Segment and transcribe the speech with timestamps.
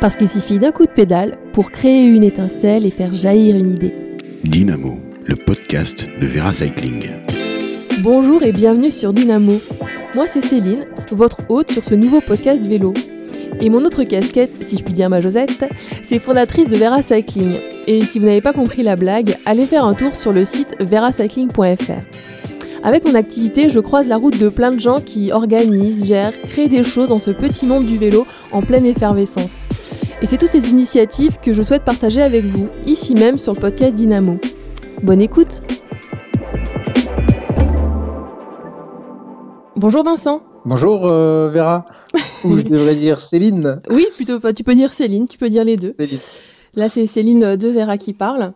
[0.00, 3.74] Parce qu'il suffit d'un coup de pédale pour créer une étincelle et faire jaillir une
[3.74, 3.92] idée.
[4.44, 7.10] Dynamo, le podcast de Vera Cycling.
[8.00, 9.54] Bonjour et bienvenue sur Dynamo.
[10.14, 12.94] Moi c'est Céline, votre hôte sur ce nouveau podcast vélo.
[13.60, 15.64] Et mon autre casquette, si je puis dire ma Josette,
[16.04, 17.56] c'est fondatrice de Vera Cycling.
[17.88, 20.76] Et si vous n'avez pas compris la blague, allez faire un tour sur le site
[20.78, 22.84] veracycling.fr.
[22.84, 26.68] Avec mon activité, je croise la route de plein de gens qui organisent, gèrent, créent
[26.68, 29.64] des choses dans ce petit monde du vélo en pleine effervescence.
[30.20, 33.60] Et c'est toutes ces initiatives que je souhaite partager avec vous, ici même sur le
[33.60, 34.38] podcast Dynamo.
[35.04, 35.62] Bonne écoute
[39.76, 41.84] Bonjour Vincent Bonjour euh, Vera,
[42.44, 43.80] ou je devrais dire Céline.
[43.90, 44.52] Oui, plutôt pas.
[44.52, 45.92] Tu peux dire Céline, tu peux dire les deux.
[45.92, 46.18] Céline.
[46.74, 48.52] Là, c'est Céline de Vera qui parle.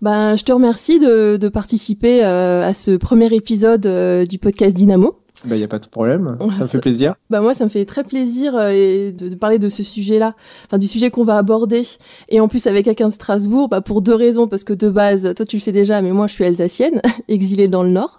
[0.00, 5.19] Ben, je te remercie de, participer euh, à ce premier épisode euh, du podcast Dynamo.
[5.44, 7.14] Il bah, n'y a pas de problème, ça me fait plaisir.
[7.30, 10.34] Bah, moi, ça me fait très plaisir euh, de, parler de ce sujet-là,
[10.66, 11.82] enfin du sujet qu'on va aborder.
[12.28, 14.48] Et en plus, avec quelqu'un de Strasbourg, bah, pour deux raisons.
[14.48, 17.68] Parce que de base, toi, tu le sais déjà, mais moi, je suis alsacienne, exilée
[17.68, 18.18] dans le Nord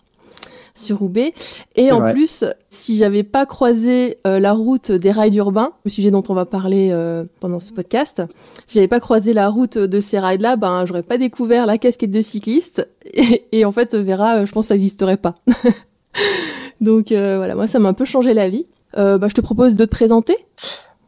[0.73, 1.33] sur Roubaix.
[1.75, 6.11] Et en plus, si j'avais pas croisé euh, la route des rails urbains, le sujet
[6.11, 8.23] dont on va parler euh, pendant ce podcast,
[8.67, 12.11] si j'avais pas croisé la route de ces rails-là, ben j'aurais pas découvert la casquette
[12.11, 12.87] de cycliste.
[13.51, 15.35] Et, en fait, Vera, je pense que ça n'existerait pas.
[16.81, 18.65] Donc voilà, moi ça m'a un peu changé la vie.
[18.95, 20.35] Bah, je te propose de te présenter.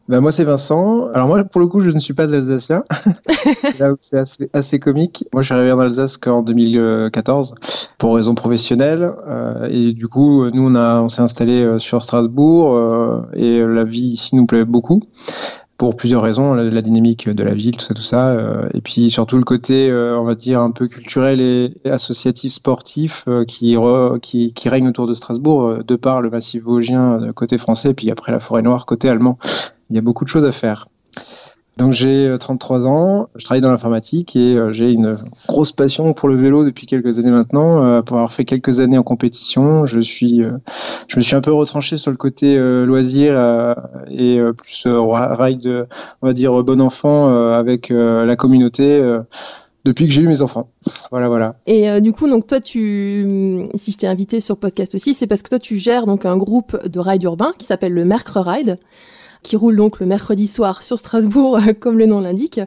[0.09, 1.07] Bah moi c'est Vincent.
[1.13, 2.83] Alors moi pour le coup je ne suis pas alsacien.
[4.01, 5.25] C'est assez, assez, comique.
[5.31, 7.55] Moi je suis arrivé en Alsace qu'en 2014
[7.97, 12.03] pour raison professionnelle euh, et du coup nous on a on s'est installé euh, sur
[12.03, 15.01] Strasbourg euh, et la vie ici nous plaît beaucoup
[15.77, 19.09] pour plusieurs raisons, la, dynamique de la ville, tout ça, tout ça, euh, et puis
[19.09, 23.75] surtout le côté, euh, on va dire, un peu culturel et, associatif sportif euh, qui,
[24.65, 28.61] règne autour de Strasbourg, de par le massif vosgien côté français, puis après la forêt
[28.61, 29.37] noire côté allemand.
[29.89, 30.87] Il y a beaucoup de choses à faire.
[31.77, 36.13] Donc j'ai 33 euh, ans, je travaille dans l'informatique et euh, j'ai une grosse passion
[36.13, 37.83] pour le vélo depuis quelques années maintenant.
[37.83, 40.43] Euh, pour avoir fait quelques années en compétition, je suis,
[41.07, 43.33] je me suis un peu retranché sur le côté loisir
[44.11, 45.87] et plus ride,
[46.21, 49.01] on va dire bon enfant avec la communauté
[49.85, 50.69] depuis que j'ai eu mes enfants.
[51.11, 51.55] Voilà, voilà.
[51.65, 55.41] Et du coup, donc toi, tu, si je t'ai invité sur podcast aussi, c'est parce
[55.41, 58.77] que toi, tu gères donc un groupe de ride urbain qui s'appelle le Mercre Ride
[59.43, 62.59] qui roule donc le mercredi soir sur Strasbourg, comme le nom l'indique.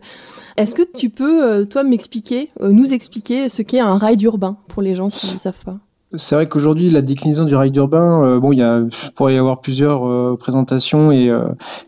[0.56, 4.58] Est-ce que tu peux, euh, toi, m'expliquer, euh, nous expliquer ce qu'est un ride urbain
[4.68, 5.78] pour les gens qui ne savent pas?
[6.14, 8.82] C'est vrai qu'aujourd'hui, la déclinaison du ride urbain, euh, bon, il y a,
[9.14, 11.32] pourrait y avoir plusieurs présentations et,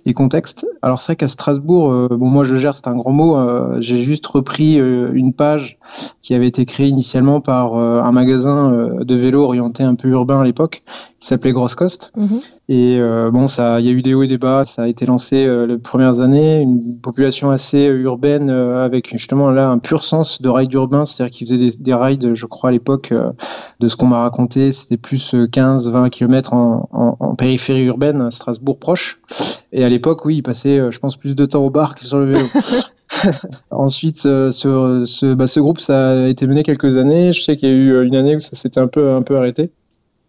[0.04, 0.66] et contextes.
[0.82, 3.80] Alors c'est vrai qu'à Strasbourg, bon, moi je gère, c'est un grand mot.
[3.80, 5.78] J'ai juste repris une page
[6.22, 10.44] qui avait été créée initialement par un magasin de vélo orienté un peu urbain à
[10.44, 10.82] l'époque,
[11.20, 12.12] qui s'appelait Grosse Cost.
[12.16, 12.40] Mhm.
[12.68, 14.64] Et euh, bon, ça, il y a eu des hauts et des bas.
[14.64, 19.50] Ça a été lancé euh, les premières années, une population assez euh, urbaine avec justement
[19.50, 22.70] là un pur sens de ride urbain, c'est-à-dire qu'ils faisaient des, des, rides, je crois
[22.70, 23.12] à l'époque,
[23.80, 28.30] de ce qu'on m'a raconté, c'était plus 15-20 km en, en, en, périphérie urbaine, à
[28.30, 29.20] Strasbourg proche.
[29.72, 32.18] Et à l'époque, oui, ils passaient, je pense, plus de temps au bar que sur
[32.18, 32.46] le vélo.
[33.70, 37.32] Ensuite, ce, ce, bah, ce, groupe, ça a été mené quelques années.
[37.32, 39.36] Je sais qu'il y a eu une année où ça s'était un peu, un peu
[39.36, 39.70] arrêté.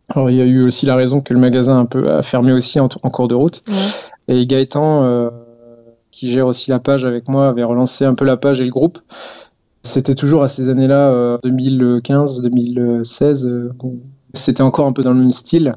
[0.09, 2.51] Alors, il y a eu aussi la raison que le magasin un peu a fermé
[2.51, 3.63] aussi en, cours de route.
[4.28, 5.29] Et Gaëtan, euh,
[6.12, 8.72] qui gère aussi la page avec moi, avait relancé un peu la page et le
[8.72, 8.97] groupe.
[9.84, 13.47] C'était toujours à ces années-là, 2015, euh, 2016.
[13.47, 13.69] Euh,
[14.34, 15.73] c'était encore un peu dans le même style.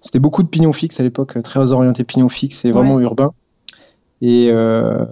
[0.00, 3.32] C'était beaucoup de pignons fixes à l'époque, très orienté pignons fixes et vraiment urbain.
[4.22, 5.04] Et euh,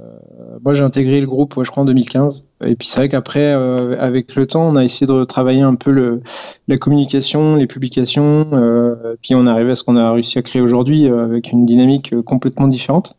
[0.65, 2.47] moi, j'ai intégré le groupe, je crois, en 2015.
[2.65, 5.75] Et puis c'est vrai qu'après, euh, avec le temps, on a essayé de travailler un
[5.75, 6.23] peu le,
[6.69, 8.49] la communication, les publications.
[8.53, 11.65] Euh, puis on est arrivé à ce qu'on a réussi à créer aujourd'hui avec une
[11.65, 13.17] dynamique complètement différente.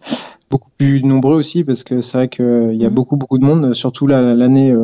[0.51, 2.94] Beaucoup plus nombreux aussi parce que c'est vrai qu'il y a mhm.
[2.94, 3.73] beaucoup beaucoup de monde.
[3.73, 4.75] Surtout l'année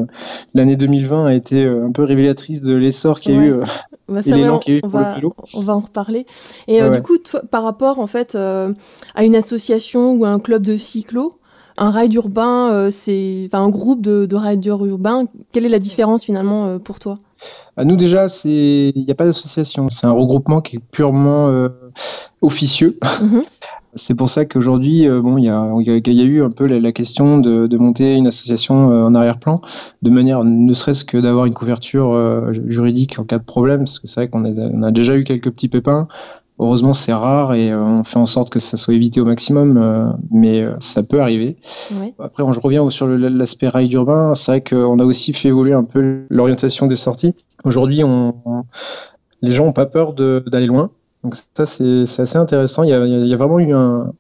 [0.54, 3.54] l'année 2020 a été un peu révélatrice de l'essor qu'il y a eu.
[4.10, 5.34] Bah, et l'élan qu'il y a eu pour va, le vélo.
[5.54, 6.26] On va en reparler.
[6.70, 7.18] Et du coup,
[7.52, 11.34] par rapport en fait à une association ou à un club de cyclo,
[11.78, 15.26] un ride urbain, euh, c'est un groupe de, de riders urbains.
[15.52, 17.18] Quelle est la différence finalement euh, pour toi?
[17.76, 21.50] À nous déjà, c'est il n'y a pas d'association, c'est un regroupement qui est purement
[21.50, 21.70] euh,
[22.42, 22.98] officieux.
[23.22, 23.44] Mhm.
[23.96, 27.40] C'est pour ça qu'aujourd'hui, bon, il y a, y a, eu un peu la, question
[27.40, 29.60] de, de, monter une association en arrière-plan,
[30.04, 34.06] de manière ne serait-ce que d'avoir une couverture juridique en cas de problème, parce que
[34.06, 36.08] c'est vrai qu'on on a déjà eu quelques petits pépins.
[36.60, 39.78] Heureusement, c'est rare et euh, on fait en sorte que ça soit évité au maximum,
[39.78, 41.58] euh, mais euh, ça peut arriver.
[42.18, 44.34] Après, je reviens sur l'aspect rail urbain.
[44.34, 47.36] C'est vrai qu'on a aussi fait évoluer un peu l'orientation des sorties.
[47.64, 48.34] Aujourd'hui, on,
[49.44, 50.90] les gens n'ont pas peur d'aller loin.
[51.24, 52.82] Donc ça, c'est assez intéressant.
[52.82, 54.12] Il y, a, il y, a, vraiment eu un,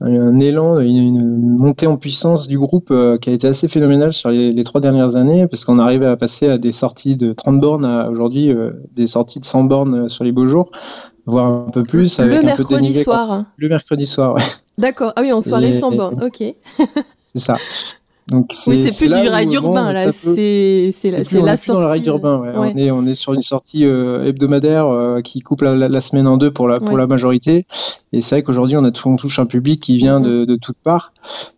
[0.00, 4.64] un élan, une, montée en puissance du groupe qui a été assez phénoménale sur les,
[4.64, 8.10] trois dernières années, parce qu'on arrive à passer à des sorties de 30 bornes à
[8.10, 8.54] aujourd'hui
[8.94, 10.70] des sorties de 100 bornes sur les beaux jours
[11.30, 12.18] voire un peu plus.
[12.18, 13.44] Le avec mercredi un peu soir.
[13.56, 14.42] Le mercredi soir, ouais.
[14.78, 15.12] D'accord.
[15.16, 16.22] Ah oui, en soirée sans borne.
[16.24, 16.42] Ok.
[17.22, 17.56] c'est ça.
[18.30, 21.84] Donc oui, c'est plus du rail urbain là, c'est la, la sortie.
[21.84, 22.52] rail urbain, ouais.
[22.54, 26.36] On, est, on est sur une sortie euh, hebdomadaire euh, qui coupe la, semaine en
[26.36, 27.66] deux pour la, pour la majorité.
[28.12, 31.12] Et c'est vrai qu'aujourd'hui, on, touche un public qui vient de, de toutes parts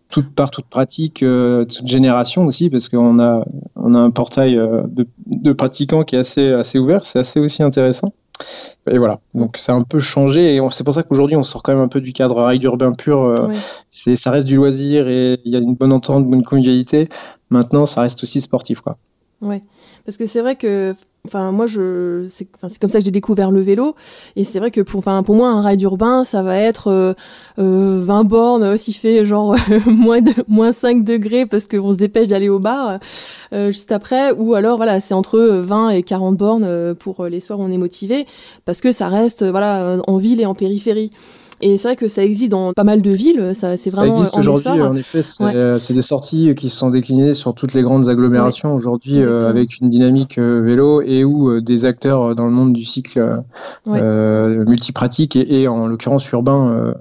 [0.09, 3.47] toute part, toute pratique, euh, toute génération aussi, parce qu'on a,
[3.77, 7.63] on a un portail de, de, pratiquants qui est assez, assez ouvert, c'est assez aussi
[7.63, 8.13] intéressant.
[8.91, 11.73] Et voilà, donc c'est un peu changé et c'est pour ça qu'aujourd'hui on sort quand
[11.73, 13.23] même un peu du cadre ride urbain pur.
[13.23, 13.53] Euh,
[13.91, 17.09] c'est, ça reste du loisir et il y a une bonne entente, une bonne convivialité.
[17.51, 18.97] Maintenant, ça reste aussi sportif, quoi.
[19.41, 19.61] Ouais,
[20.05, 20.95] parce que c'est vrai que
[21.29, 22.49] Enfin, moi, je, c'est,
[22.81, 23.95] comme ça que j'ai découvert le vélo.
[24.35, 27.15] Et c'est vrai que pour, enfin, pour moi, un ride urbain, ça va être euh,
[27.57, 29.55] 20 euh, bornes s'il fait genre
[29.87, 32.99] moins, de, moins 5 degrés parce qu'on se dépêche d'aller au bar
[33.53, 34.33] euh, juste après.
[34.33, 37.71] Ou alors, voilà, c'est entre 20 et 40 bornes euh, pour les soirs où on
[37.71, 38.27] est motivé
[38.65, 41.13] parce que ça reste voilà, en ville et en périphérie.
[41.65, 43.53] Et c'est vrai que ça existe dans pas mal de villes.
[43.55, 44.15] Ça, c'est vraiment.
[44.15, 44.83] Ça existe aujourd'hui.
[44.83, 48.75] En effet, euh, c'est des sorties qui se sont déclinées sur toutes les grandes agglomérations
[48.75, 52.85] aujourd'hui, euh, avec une dynamique euh, vélo et où des acteurs dans le monde du
[52.85, 53.43] cycle
[53.87, 56.95] multipratique et, et, en l'occurrence urbain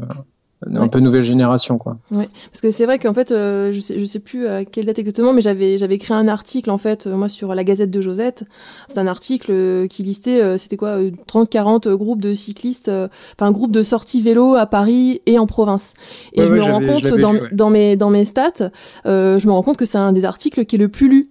[0.67, 1.97] un peu nouvelle génération quoi.
[2.11, 2.27] Ouais.
[2.51, 4.99] Parce que c'est vrai qu'en fait euh, je sais je sais plus à quelle date
[4.99, 8.01] exactement mais j'avais j'avais écrit un article en fait euh, moi sur la Gazette de
[8.01, 8.43] Josette.
[8.87, 10.97] C'est un article euh, qui listait c'était quoi
[11.27, 15.47] 30 40 groupes de cyclistes enfin un groupe de sorties vélo à Paris et en
[15.47, 15.93] province.
[16.33, 18.71] Et je me rends compte dans, dans mes dans mes stats
[19.05, 21.25] je me rends compte que c'est un des articles qui est le plus lu.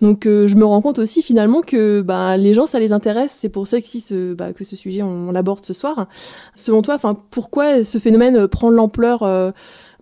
[0.00, 3.36] Donc euh, je me rends compte aussi finalement que bah, les gens, ça les intéresse.
[3.38, 6.06] C'est pour ça que, si ce, bah, que ce sujet, on, l'aborde ce soir.
[6.54, 6.98] Selon toi,
[7.30, 9.50] pourquoi ce phénomène euh, prend l'ampleur euh,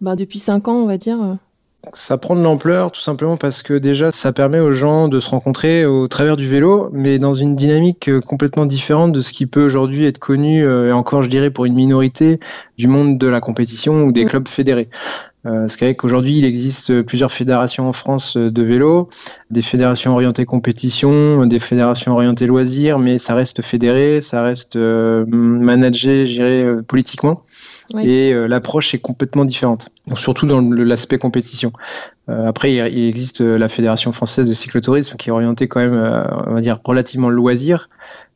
[0.00, 1.18] bah, depuis cinq ans, on va dire
[1.92, 5.30] ça prend de l'ampleur tout simplement parce que déjà ça permet aux gens de se
[5.30, 9.64] rencontrer au travers du vélo, mais dans une dynamique complètement différente de ce qui peut
[9.64, 12.40] aujourd'hui être connu, et encore je dirais pour une minorité,
[12.78, 14.28] du monde de la compétition ou des mm.
[14.28, 14.88] clubs fédérés.
[15.46, 19.08] Euh, parce qu'aujourd'hui, il existe plusieurs fédérations en France de vélo,
[19.50, 25.25] des fédérations orientées compétition, des fédérations orientées loisirs, mais ça reste fédéré, ça reste euh,
[25.26, 26.82] managé, je dirais, euh,
[28.02, 31.73] Et l'approche est complètement différente, donc surtout dans l'aspect compétition.
[32.29, 35.94] après, il, existe la Fédération française de cyclotourisme qui est orientée quand même,
[36.46, 37.88] on va dire, relativement loisir,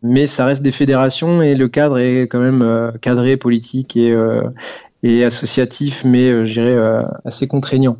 [0.02, 4.16] mais ça reste des fédérations et le cadre est quand même cadré, politique et,
[5.02, 7.98] et associatif, mais euh, je dirais euh, assez contraignant.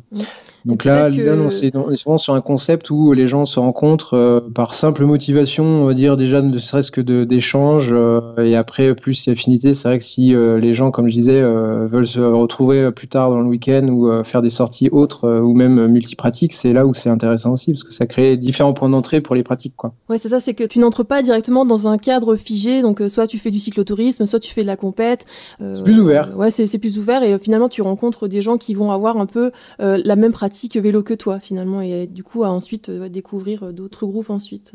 [0.65, 4.39] Donc là, là on est vraiment sur un concept où les gens se rencontrent euh,
[4.39, 9.27] par simple motivation, on va dire déjà ne serait-ce que d'échange, euh, et après plus
[9.27, 9.73] affinité.
[9.73, 13.29] C'est vrai que si euh, les gens, comme je disais, veulent se retrouver plus tard
[13.29, 17.09] dans le week-end ou faire des sorties autres ou même multipratiques, c'est là où c'est
[17.09, 19.75] intéressant aussi parce que ça crée différents points d'entrée pour les pratiques.
[19.75, 19.93] Quoi.
[20.09, 23.27] Ouais, c'est ça, c'est que tu n'entres pas directement dans un cadre figé, donc soit
[23.27, 25.25] tu fais du cyclotourisme, soit tu fais de la compète.
[25.59, 26.29] c'est plus ouvert.
[26.37, 29.51] Ouais, c'est plus ouvert et finalement tu rencontres des gens qui vont avoir un peu
[29.79, 33.63] la même pratique que vélo que toi finalement et du coup à ensuite euh, découvrir
[33.63, 34.73] euh, d'autres groupes ensuite.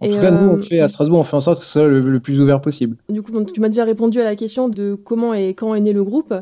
[0.00, 1.72] En tout cas, nous, on euh, fait à Strasbourg, on fait en sorte que ce
[1.72, 2.96] soit le, plus ouvert possible.
[3.08, 5.92] Du coup, tu m'as déjà répondu à la question de comment et quand est né
[5.92, 6.32] le groupe.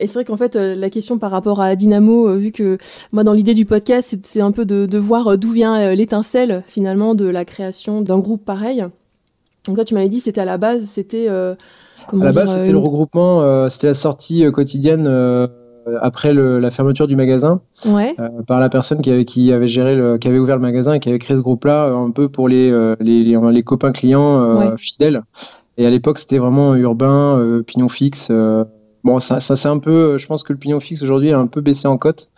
[0.00, 2.78] Et c'est vrai qu'en fait, la question par rapport à Dynamo, vu que
[3.12, 7.26] moi, dans l'idée du podcast, c'est un peu de, voir d'où vient l'étincelle finalement de
[7.26, 8.82] la création d'un groupe pareil.
[9.66, 11.28] Donc là, tu m'avais dit, c'était à la base, c'était.
[11.28, 11.56] à
[12.12, 15.46] la base, c'était le regroupement, c'était la sortie quotidienne euh,
[16.00, 18.10] après la fermeture du magasin euh,
[18.46, 21.00] par la personne qui avait, qui avait géré le, qui avait ouvert le magasin et
[21.00, 25.22] qui avait créé ce groupe-là un peu pour les, euh, les, les, copains clients fidèles.
[25.78, 28.30] Et à l'époque, c'était vraiment urbain, pignon fixe.
[29.04, 30.16] Bon, ça, ça c'est un peu.
[30.16, 32.28] Je pense que le pignon fixe aujourd'hui a un peu baissé en cote.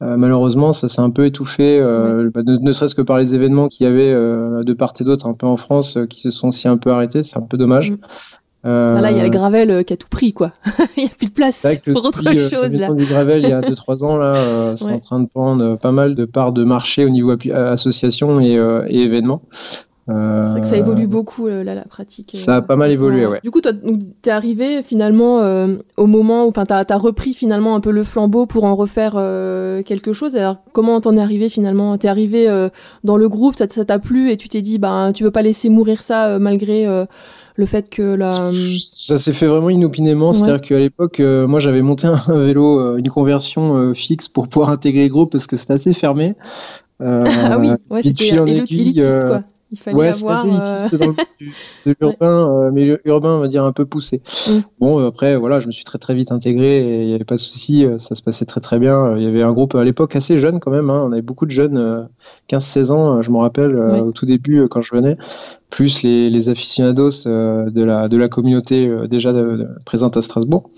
[0.00, 3.90] malheureusement, ça s'est un peu étouffé, bah, ne, serait-ce que par les événements qu'il y
[3.90, 6.90] avait de part et d'autre un peu en France qui se sont aussi un peu
[6.90, 7.22] arrêtés.
[7.22, 7.92] C'est un peu dommage.
[8.64, 10.52] Euh, là, il y a le gravel euh, qui a tout pris, quoi.
[10.96, 12.78] Il n'y a plus de place pour autre euh, chose.
[12.78, 12.92] Là.
[12.92, 16.14] du gravel, il y a 2-3 ans, là, c'est en train de prendre pas mal
[16.14, 18.54] de parts de marché au niveau association et,
[18.88, 19.42] et événements.
[20.06, 22.30] C'est vrai que ça évolue beaucoup, là, la pratique.
[22.34, 23.40] Ça a pas mal évolué, ouais.
[23.42, 25.38] Du coup, toi, tu es arrivé finalement
[25.96, 29.12] au moment où tu as, as, repris finalement un peu le flambeau pour en refaire
[29.84, 30.36] quelque chose.
[30.36, 31.98] Alors, comment t'en es arrivé finalement?
[31.98, 32.68] Tu es arrivé
[33.02, 35.68] dans le groupe, ça t'a plu et tu t'es dit, bah, tu veux pas laisser
[35.68, 36.86] mourir ça malgré
[37.56, 38.30] le fait que la...
[38.30, 42.96] Ça s'est fait vraiment inopinément, c'est-à-dire qu'à l'époque, euh, moi j'avais monté un vélo, euh,
[42.96, 46.34] une conversion euh, fixe pour pouvoir intégrer le groupe parce que c'était assez fermé.
[47.00, 49.42] ah oui, ouais, c'était élitiste quoi.
[49.74, 51.14] Il fallait ouais, c'est assez élitiste dans le
[51.86, 54.20] de l'urbain, mais urbain, on va dire un peu poussé.
[54.48, 54.58] Mm.
[54.78, 57.36] Bon, après, voilà, je me suis très très vite intégré et il n'y avait pas
[57.36, 59.16] de souci, ça se passait très très bien.
[59.16, 61.02] Il y avait un groupe à l'époque assez jeune quand même, hein.
[61.06, 62.06] on avait beaucoup de jeunes,
[62.50, 65.16] 15-16 ans, je me rappelle, au tout début quand je venais,
[65.72, 69.32] plus les, aficionados de, la, de la communauté déjà
[69.84, 70.70] présente à Strasbourg.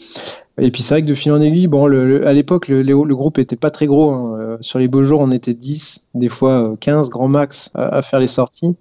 [0.56, 3.38] Et puis c'est vrai que de fil en aiguille, bon, à l'époque, le, le, groupe
[3.38, 4.12] était pas très gros.
[4.12, 4.38] Hein.
[4.40, 8.02] Euh, sur les beaux jours, on était 10, des fois 15 euh, grand max à,
[8.02, 8.76] faire les sorties.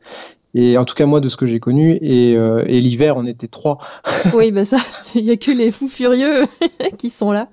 [0.56, 3.26] Et en tout cas, moi, de ce que j'ai connu, et, euh, et l'hiver, on
[3.26, 3.80] était 3.
[4.36, 4.78] oui, bah ça,
[5.16, 6.44] il y a que les fous furieux
[6.98, 7.50] qui sont là.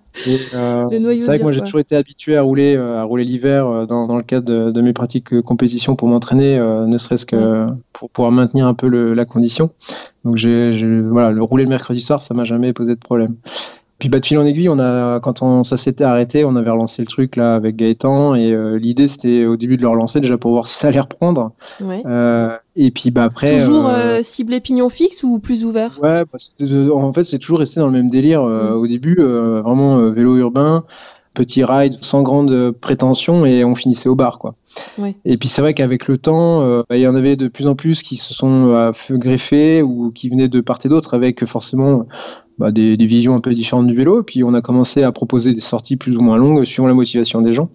[0.55, 4.07] Euh, c'est vrai que moi, j'ai toujours été habitué à rouler, à rouler l'hiver dans,
[4.07, 8.33] dans, le cadre de, de mes pratiques compétition pour m'entraîner, ne serait-ce que pour pouvoir
[8.33, 9.71] maintenir un peu le, la condition.
[10.25, 13.37] Donc, j'ai, voilà, le rouler le mercredi soir, ça m'a jamais posé de problème.
[14.01, 16.71] Puis bah, de fil en aiguille, on a, quand on, ça s'était arrêté, on avait
[16.71, 20.21] relancé le truc là avec Gaëtan et euh, l'idée c'était au début de le relancer
[20.21, 21.53] déjà pour voir si ça allait reprendre.
[21.83, 22.03] Ouais.
[22.07, 23.59] Euh, et puis bah après.
[23.59, 25.99] Toujours euh, euh ciblé pignon fixe ou plus ouvert?
[26.03, 28.43] Ouais, bah, en fait c'est toujours resté dans le même délire.
[28.43, 28.77] Euh, mm.
[28.77, 30.85] Au début, vraiment vélo urbain
[31.33, 34.57] petit ride sans grande prétention et on finissait au bar quoi.
[34.99, 35.15] Ouais.
[35.25, 37.77] Et puis c'est vrai qu'avec le temps, bah, il y en avait de plus en
[37.77, 42.07] plus qui se sont greffés ou qui venaient de part et d'autre avec forcément
[42.59, 44.25] bah, des, des, visions un peu différentes du vélo.
[44.25, 47.41] Puis on a commencé à proposer des sorties plus ou moins longues suivant la motivation
[47.41, 47.71] des gens.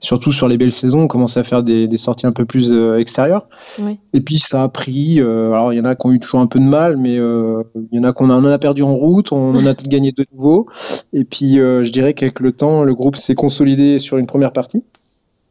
[0.00, 2.72] Surtout sur les belles saisons, on commençait à faire des, des sorties un peu plus
[2.72, 3.46] euh, extérieures.
[3.78, 3.98] Oui.
[4.14, 5.20] Et puis ça a pris.
[5.20, 7.18] Euh, alors il y en a qui ont eu toujours un peu de mal, mais
[7.18, 10.12] euh, il y en a qu'on en a perdu en route, on en a gagné
[10.12, 10.68] de nouveau.
[11.12, 14.84] Et puis je dirais qu'avec le temps, le groupe s'est consolidé sur une première partie.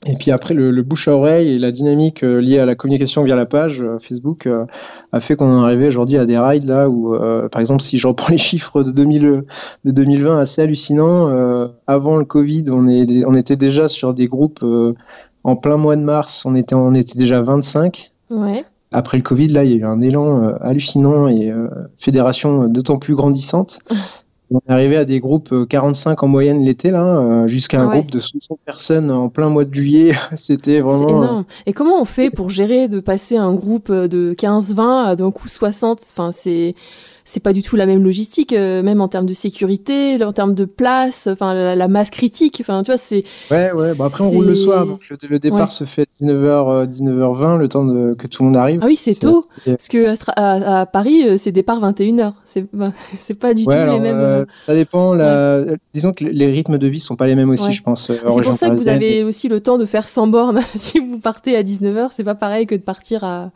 [0.07, 2.75] Et puis après, le, le, bouche à oreille et la dynamique euh, liée à la
[2.75, 4.65] communication via la page euh, Facebook euh,
[5.11, 7.13] a fait qu'on est arrivé aujourd'hui à des rides là où,
[7.51, 9.43] par exemple, si je reprends les chiffres de, 2000,
[9.83, 11.69] de 2020, assez hallucinant.
[11.87, 14.63] avant le Covid, on, est, on était déjà sur des groupes
[15.43, 18.11] en plein mois de mars, on était, on était déjà 25.
[18.29, 18.63] Ouais.
[18.91, 21.51] Après le Covid, là, il y a eu un élan hallucinant et
[21.97, 23.79] fédération d'autant plus grandissante.
[24.51, 27.87] On est arrivé à des groupes 45 euh, en moyenne l'été, là, euh, jusqu'à un
[27.87, 30.13] groupe de 60 personnes en plein mois de juillet.
[30.35, 31.07] C'était vraiment.
[31.07, 31.45] C'est énorme.
[31.65, 35.47] Et comment on fait pour gérer de passer un groupe de 15-20 à d'un coup
[35.47, 36.73] 60 Enfin, c'est
[37.29, 40.55] c'est pas du tout la même logistique, euh, même en termes de sécurité, en termes
[40.55, 42.57] de place, enfin la, masse critique.
[42.59, 43.23] Enfin, tu vois, c'est.
[43.51, 43.93] Ouais, ouais.
[43.93, 47.67] Bon, après, on roule le soir, donc le, départ se fait à 19h, 19h20, le
[47.67, 48.79] temps de, que tout le monde arrive.
[48.81, 49.45] Ah oui, c'est tôt.
[49.63, 49.99] Parce que
[50.37, 52.33] à, Paris, euh, c'est départ 21h.
[52.45, 52.65] C'est
[53.19, 54.15] c'est pas du tout les mêmes.
[54.15, 55.13] Euh, ça dépend.
[55.13, 55.65] La...
[55.93, 58.07] Disons que les rythmes de vie sont pas les mêmes aussi, je pense.
[58.07, 60.61] C'est pour ça que vous avez aussi le temps de faire 100 bornes.
[60.75, 63.51] si vous partez à 19h, c'est pas pareil que de partir à,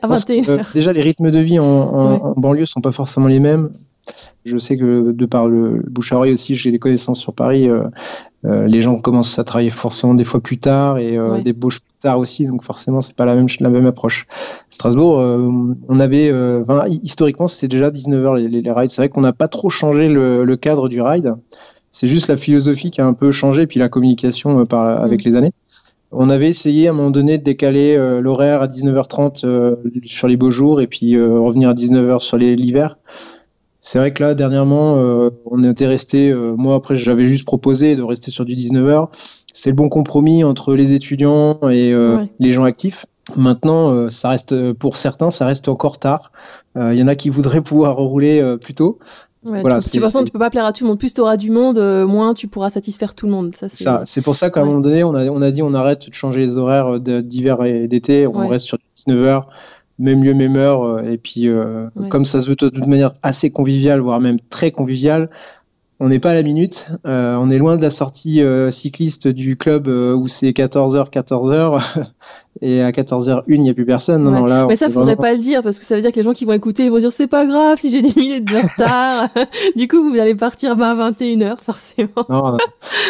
[0.00, 0.64] à 21h.
[0.74, 3.70] déjà, les rythmes de vie en, en banlieue sont pas forcément les mêmes.
[4.44, 7.68] Je sais que de par le bouche à oreille aussi, j'ai des connaissances sur Paris.
[7.68, 7.84] Euh,
[8.44, 11.80] euh, les gens commencent à travailler forcément des fois plus tard et euh, des débauchent
[11.80, 14.26] plus tard aussi, donc forcément c'est pas la même la même approche.
[14.68, 15.18] Strasbourg,
[15.88, 16.32] on avait
[17.02, 18.90] historiquement c'était déjà 19h les, les, rides.
[18.90, 21.34] C'est vrai qu'on n'a pas trop changé le, le, cadre du ride.
[21.92, 25.28] C'est juste la philosophie qui a un peu changé, puis la communication par, avec mm.
[25.28, 25.52] les années.
[26.14, 30.28] On avait essayé à un moment donné de décaler euh, l'horaire à 19h30 euh, sur
[30.28, 32.98] les beaux jours et puis euh, revenir à 19h sur l'hiver.
[33.80, 34.94] C'est vrai que là, dernièrement,
[35.44, 39.08] on était resté, moi après j'avais juste proposé de rester sur du 19h.
[39.52, 41.92] C'était le bon compromis entre les étudiants et
[42.38, 43.06] les gens actifs.
[43.36, 46.30] Maintenant, ça reste pour certains, ça reste encore tard.
[46.76, 49.00] Il y en a qui voudraient pouvoir rouler plus tôt.
[49.44, 50.98] Ouais, voilà, de toute façon, tu peux pas plaire à tout le monde.
[50.98, 53.52] Plus tu auras du monde, euh, moins tu pourras satisfaire tout le monde.
[53.54, 56.08] Ça, c'est pour ça qu'à un moment donné, on a, on a dit on arrête
[56.08, 59.48] de changer les horaires d'hiver et d'été, on reste sur 19 heures,
[59.98, 60.84] même lieu, même heure.
[60.84, 64.38] Euh, et puis, euh, comme ça se veut de toute manière assez convivial, voire même
[64.48, 65.28] très convivial,
[66.02, 66.88] on n'est pas à la minute.
[67.06, 71.10] Euh, on est loin de la sortie euh, cycliste du club euh, où c'est 14h,
[71.10, 71.80] 14h.
[72.60, 74.24] et à 14h1, il n'y a plus personne.
[74.24, 76.24] Non, là, Mais ça, faudrait pas le dire parce que ça veut dire que les
[76.24, 79.28] gens qui vont écouter vont dire c'est pas grave si j'ai 10 minutes de retard.
[79.76, 82.26] du coup, vous allez partir à 21h, forcément.
[82.28, 82.58] non,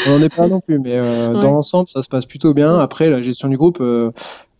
[0.07, 0.79] on n'en est pas non plus.
[0.79, 1.01] Mais
[1.33, 2.79] dans l'ensemble, ça se passe plutôt bien.
[2.79, 3.83] Après, la gestion du groupe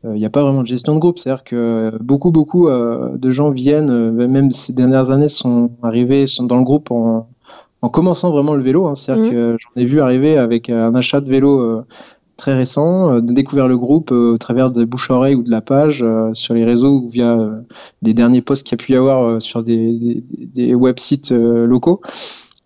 [0.05, 1.19] il n'y a pas vraiment de gestion de groupe.
[1.19, 6.57] C'est-à-dire que beaucoup, beaucoup de gens viennent, même ces dernières années, sont arrivés, sont dans
[6.57, 7.29] le groupe en,
[7.83, 8.87] en commençant vraiment le vélo.
[8.87, 9.31] Hein, C'est-à-dire mmh.
[9.31, 11.85] que j'en ai vu arriver avec un achat de vélo euh,
[12.37, 15.61] très récent, euh, de découvrir le groupe euh, au travers de bouche-oreille ou de la
[15.61, 17.37] page sur les réseaux ou via
[18.01, 22.01] les derniers posts qu'il y a pu y avoir sur des, des, des websites locaux.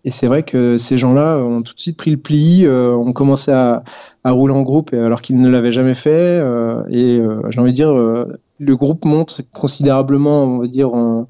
[0.05, 3.51] Et c'est vrai que ces gens-là ont tout de suite pris le pli, ont commencé
[3.51, 3.83] à,
[4.23, 6.41] à, rouler en groupe alors qu'ils ne l'avaient jamais fait.
[6.89, 7.19] et
[7.49, 11.27] j'ai envie de dire, le groupe monte considérablement, on va dire, en,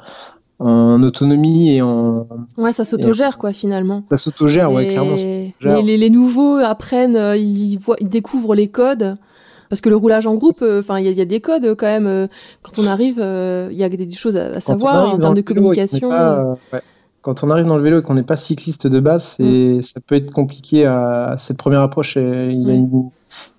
[0.60, 2.28] en autonomie et en.
[2.58, 4.04] Ouais, ça s'autogère, quoi, finalement.
[4.10, 5.16] Ça s'autogère, ouais, clairement.
[5.62, 9.16] Les, les, nouveaux apprennent, euh, ils, voient, ils découvrent les codes.
[9.70, 12.30] Parce que le roulage en groupe, enfin, il y, a des codes quand même.
[12.64, 16.10] quand on arrive, il y a des, choses à, savoir en termes de communication.
[17.22, 19.82] Quand on arrive dans le vélo et qu'on n'est pas cycliste de base, mm.
[19.82, 22.16] ça peut être compliqué à, cette première approche.
[22.16, 22.64] Il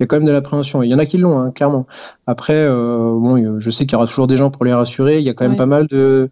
[0.00, 0.82] y, a quand même de l'appréhension.
[0.82, 1.86] Il y en a qui l'ont, hein, clairement.
[2.26, 5.18] Après, bon, je sais qu'il y aura toujours des gens pour les rassurer.
[5.18, 6.30] Il y a quand même pas mal de,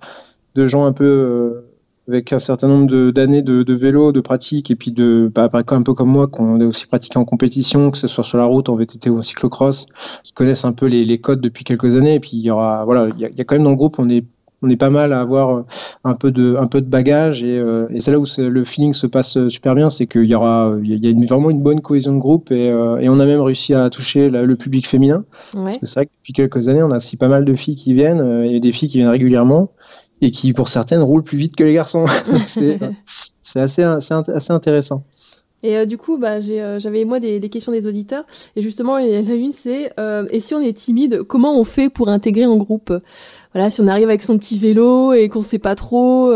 [0.56, 1.62] de gens un peu
[2.08, 5.82] avec un certain nombre d'années de, de, vélo, de pratique, et puis de, bah, un
[5.82, 8.68] peu comme moi, qu'on est aussi pratiqué en compétition, que ce soit sur la route,
[8.68, 9.86] en VTT ou en cyclocross,
[10.22, 12.14] qui connaissent un peu les, les codes depuis quelques années.
[12.14, 13.70] Et puis il y aura, voilà, il y, a, il y a quand même dans
[13.70, 14.24] le groupe, on est
[14.62, 15.64] on est pas mal à avoir
[16.04, 17.42] un peu de un peu de bagage.
[17.44, 20.34] Et, euh, et c'est là où le feeling se passe super bien c'est qu'il y
[20.34, 23.20] aura il y a une, vraiment une bonne cohésion de groupe et, euh, et on
[23.20, 25.24] a même réussi à toucher le public féminin.
[25.52, 27.74] Parce que c'est vrai que depuis quelques années on a aussi pas mal de filles
[27.74, 29.70] qui viennent euh, et des filles qui viennent régulièrement
[30.20, 32.06] et qui, pour certaines, roulent plus vite que les garçons.
[32.46, 35.04] c'est assez, assez, intéressant.
[35.62, 38.24] Et euh, du coup, bah, euh, j'avais moi des, questions des auditeurs.
[38.54, 42.08] Et justement, la une, c'est euh, et si on est timide, comment on fait pour
[42.08, 42.92] intégrer un groupe?
[43.54, 46.32] Voilà, si on arrive avec son petit vélo et qu'on sait pas trop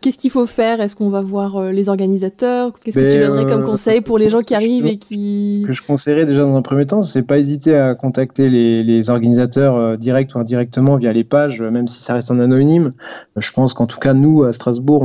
[0.00, 0.80] Qu'est-ce qu'il faut faire?
[0.80, 2.72] Est-ce qu'on va voir euh, les organisateurs?
[2.84, 5.62] Qu'est-ce que tu donnerais comme euh, conseil pour les gens qui arrivent et qui...
[5.62, 8.84] Ce que je conseillerais déjà dans un premier temps, c'est pas hésiter à contacter les,
[8.84, 12.90] les organisateurs euh, direct ou indirectement via les pages, même si ça reste en anonyme.
[13.36, 15.04] Je pense qu'en tout cas, nous, à Strasbourg,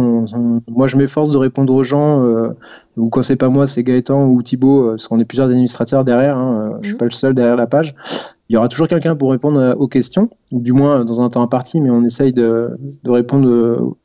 [0.70, 2.24] moi, je m'efforce de répondre aux gens,
[2.96, 6.38] ou quand c'est pas moi, c'est Gaëtan ou Thibaut, parce qu'on est plusieurs administrateurs derrière,
[6.38, 7.00] hein, je suis mhm.
[7.00, 7.96] pas le seul derrière la page
[8.50, 11.42] il y aura toujours quelqu'un pour répondre aux questions, ou du moins dans un temps
[11.42, 13.96] imparti, mais on essaye de, de répondre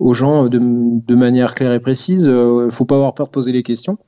[0.00, 2.26] aux gens de, de, manière claire et précise.
[2.28, 3.98] Euh, faut pas avoir peur de poser les questions.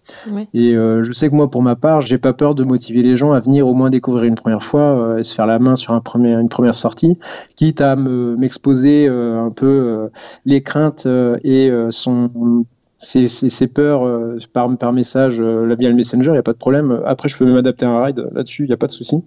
[0.52, 3.16] Et euh, je sais que moi, pour ma part, j'ai pas peur de motiver les
[3.16, 5.76] gens à venir au moins découvrir une première fois euh, et se faire la main
[5.76, 7.18] sur un premier, une première sortie,
[7.54, 10.10] quitte à m'exposer un peu
[10.44, 11.06] les craintes
[11.44, 12.64] et son
[12.98, 17.02] ses, ses, peurs par, par message via le messenger, il n'y a pas de problème.
[17.04, 19.22] Après, je peux m'adapter à un ride là-dessus, il n'y a pas de souci.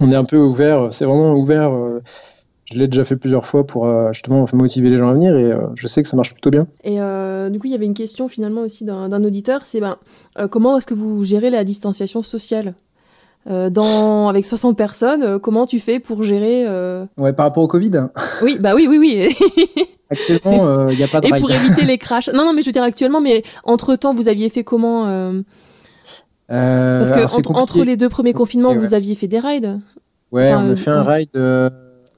[0.00, 1.72] On est un peu ouvert, c'est vraiment ouvert
[2.72, 5.50] je l'ai déjà fait plusieurs fois pour euh, justement motiver les gens à venir et
[5.50, 6.66] euh, je sais que ça marche plutôt bien.
[6.84, 9.96] Et euh, du coup, il y avait une question finalement aussi d'un auditeur, c'est ben,
[10.50, 12.74] comment est-ce que vous gérez la distanciation sociale?
[13.46, 16.66] Dans, avec 60 personnes, comment tu fais pour gérer
[17.16, 17.90] Ouais, par rapport au Covid?
[18.42, 19.34] Oui, bah oui, oui, oui.
[20.10, 22.28] actuellement, il n'y a pas de Et pour éviter les crashs.
[22.28, 25.04] Non, non, mais je veux dire actuellement, mais entre-temps, vous aviez fait comment
[26.48, 29.80] Parce que entre, les deux premiers confinements, vous aviez fait des rides.
[30.30, 31.30] Ouais, on a fait un ride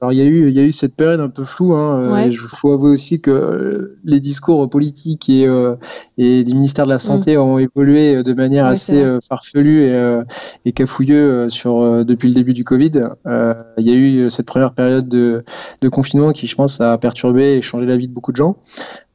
[0.03, 1.73] alors il y a eu il y a eu cette période un peu floue.
[1.75, 5.77] Hein, Il faut avouer aussi que euh, les discours politiques et euh,
[6.17, 7.39] et du ministère de la santé mm.
[7.39, 10.21] ont évolué de manière assez euh, farfelue et,
[10.65, 12.91] et cafouilleux sur depuis le début du Covid.
[13.77, 15.45] il y a eu cette première période de,
[15.81, 18.57] de confinement qui, je pense, a perturbé et changé la vie de beaucoup de gens.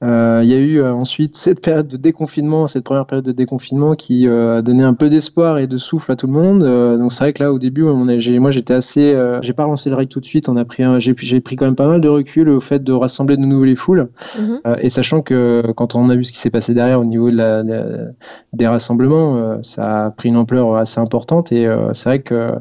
[0.05, 3.33] Euh, il y a eu euh, ensuite cette période de déconfinement, cette première période de
[3.33, 6.61] déconfinement qui euh, a donné un peu d'espoir et de souffle à tout le monde.
[6.99, 9.91] donc c'est vrai que là au début, on a, moi j'étais assez, j'ai pas lancé
[9.91, 10.49] le ride tout de suite.
[10.49, 13.37] On a pris, j'ai, pris quand même pas mal de recul au fait de rassembler
[13.37, 14.09] de nouveau les foules.
[14.39, 14.61] Mhm.
[14.81, 17.37] et sachant que quand on a vu ce qui s'est passé derrière au niveau de
[17.37, 17.63] la,
[18.53, 21.51] des rassemblements, ça a pris une ampleur assez importante.
[21.53, 22.53] Et c'est vrai que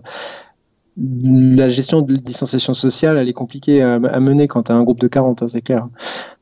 [0.98, 5.00] la gestion de distanciation sociale, elle est compliquée à, mener quand tu as un groupe
[5.00, 5.88] de 40, hein, c'est clair.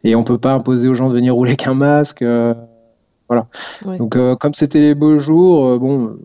[0.04, 2.22] Et on peut pas imposer aux gens de venir rouler qu'un masque.
[2.22, 2.54] Euh,
[3.28, 3.48] voilà.
[3.98, 6.16] Donc, euh, comme c'était les beaux jours, euh, bon,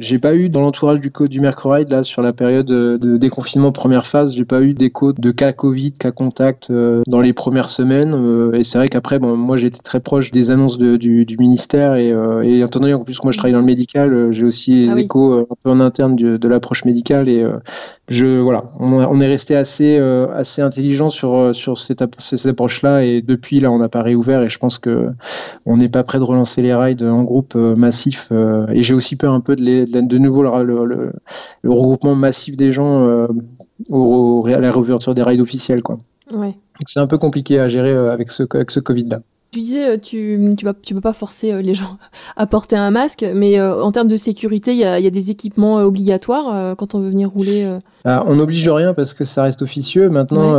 [0.00, 3.70] j'ai pas eu dans l'entourage du code du Mercuride là sur la période de déconfinement
[3.70, 7.68] première phase, j'ai pas eu d'écho de cas Covid, cas contact euh, dans les premières
[7.68, 8.14] semaines.
[8.14, 11.36] Euh, et c'est vrai qu'après, bon, moi j'étais très proche des annonces de, du, du,
[11.36, 14.28] ministère et, euh, et étant donné en plus que moi je travaille dans le médical,
[14.32, 17.46] j'ai aussi les ah échos un peu en interne de, de l'approche médicale et
[18.08, 23.22] je voilà, on, est resté assez assez intelligent sur sur cette, cette approche là et
[23.22, 25.08] depuis là on n'a pas réouvert et je pense que
[25.66, 28.32] on n'est pas prêt de relancer les rides en groupe massif
[28.72, 31.12] et j'ai aussi peur un peu de les de nouveau le, le,
[31.70, 33.26] regroupement massif des gens euh,
[33.90, 35.82] au, à la réouverture des rides officiels.
[35.82, 35.98] Quoi.
[36.32, 36.54] Ouais.
[36.86, 39.20] c'est un peu compliqué à gérer euh, avec ce, avec ce Covid-là.
[39.52, 41.98] Tu disais, euh, tu tu vas tu peux pas forcer les gens
[42.36, 46.76] à porter un masque, mais en termes de sécurité, il y a, des équipements obligatoires
[46.76, 47.70] quand on veut venir rouler.
[48.04, 50.08] Ah, on n'oblige rien parce que ça reste officieux.
[50.08, 50.52] Maintenant,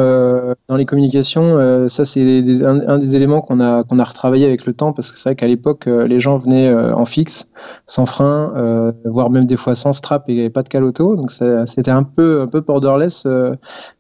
[0.68, 4.74] dans les communications, ça c'est un, des éléments qu'on a qu'on a retravaillé avec le
[4.74, 7.50] temps parce que c'est vrai qu'à l'époque, les gens venaient en fixe,
[7.86, 11.16] sans frein, voire même des fois sans strap et pas de caloto.
[11.16, 13.26] Donc c'était un peu un peu borderless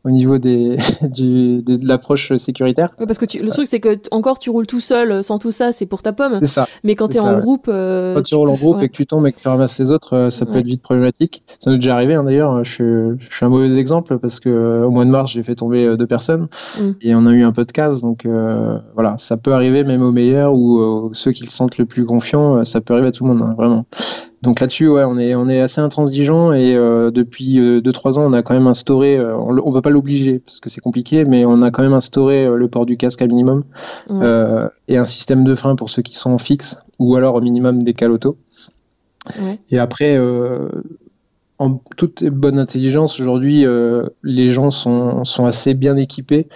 [0.03, 2.95] au niveau des du, de, l'approche sécuritaire.
[2.97, 5.71] parce que le truc c'est que encore tu roules tout seul euh, sans tout ça,
[5.71, 6.37] c'est pour ta pomme.
[6.39, 6.67] C'est ça.
[6.83, 7.67] Mais quand tu es en groupe.
[7.67, 9.91] Euh, quand tu roules en groupe et que tu tombes et que tu ramasses les
[9.91, 11.43] autres, euh, ça peut être vite problématique.
[11.59, 12.63] Ça nous est déjà arrivé hein, d'ailleurs.
[12.63, 15.95] Je, je, suis un mauvais exemple parce que au mois de mars, j'ai fait tomber
[15.97, 16.47] deux personnes
[16.79, 16.91] mm.
[17.01, 18.01] et on a eu un peu de casse.
[18.01, 18.27] Donc
[18.93, 22.63] voilà, ça peut arriver même aux meilleurs ou ceux qui le sentent le plus confiants.
[22.63, 23.85] Ça peut arriver à tout le monde, hein, vraiment.
[24.41, 28.33] Donc là-dessus, ouais, on est, on est assez intransigeant et euh, depuis 2-3 ans, on
[28.33, 31.61] a quand même instauré, on ne va pas l'obliger parce que c'est compliqué, mais on
[31.61, 33.63] a quand même instauré le port du casque à minimum
[34.87, 37.83] et un système de frein pour ceux qui sont en fixe ou alors au minimum
[37.83, 38.35] des calotos.
[39.39, 39.59] Ouais.
[39.69, 40.19] Et après,
[41.61, 46.47] en toute bonne intelligence, aujourd'hui, euh, les gens sont, assez bien équipés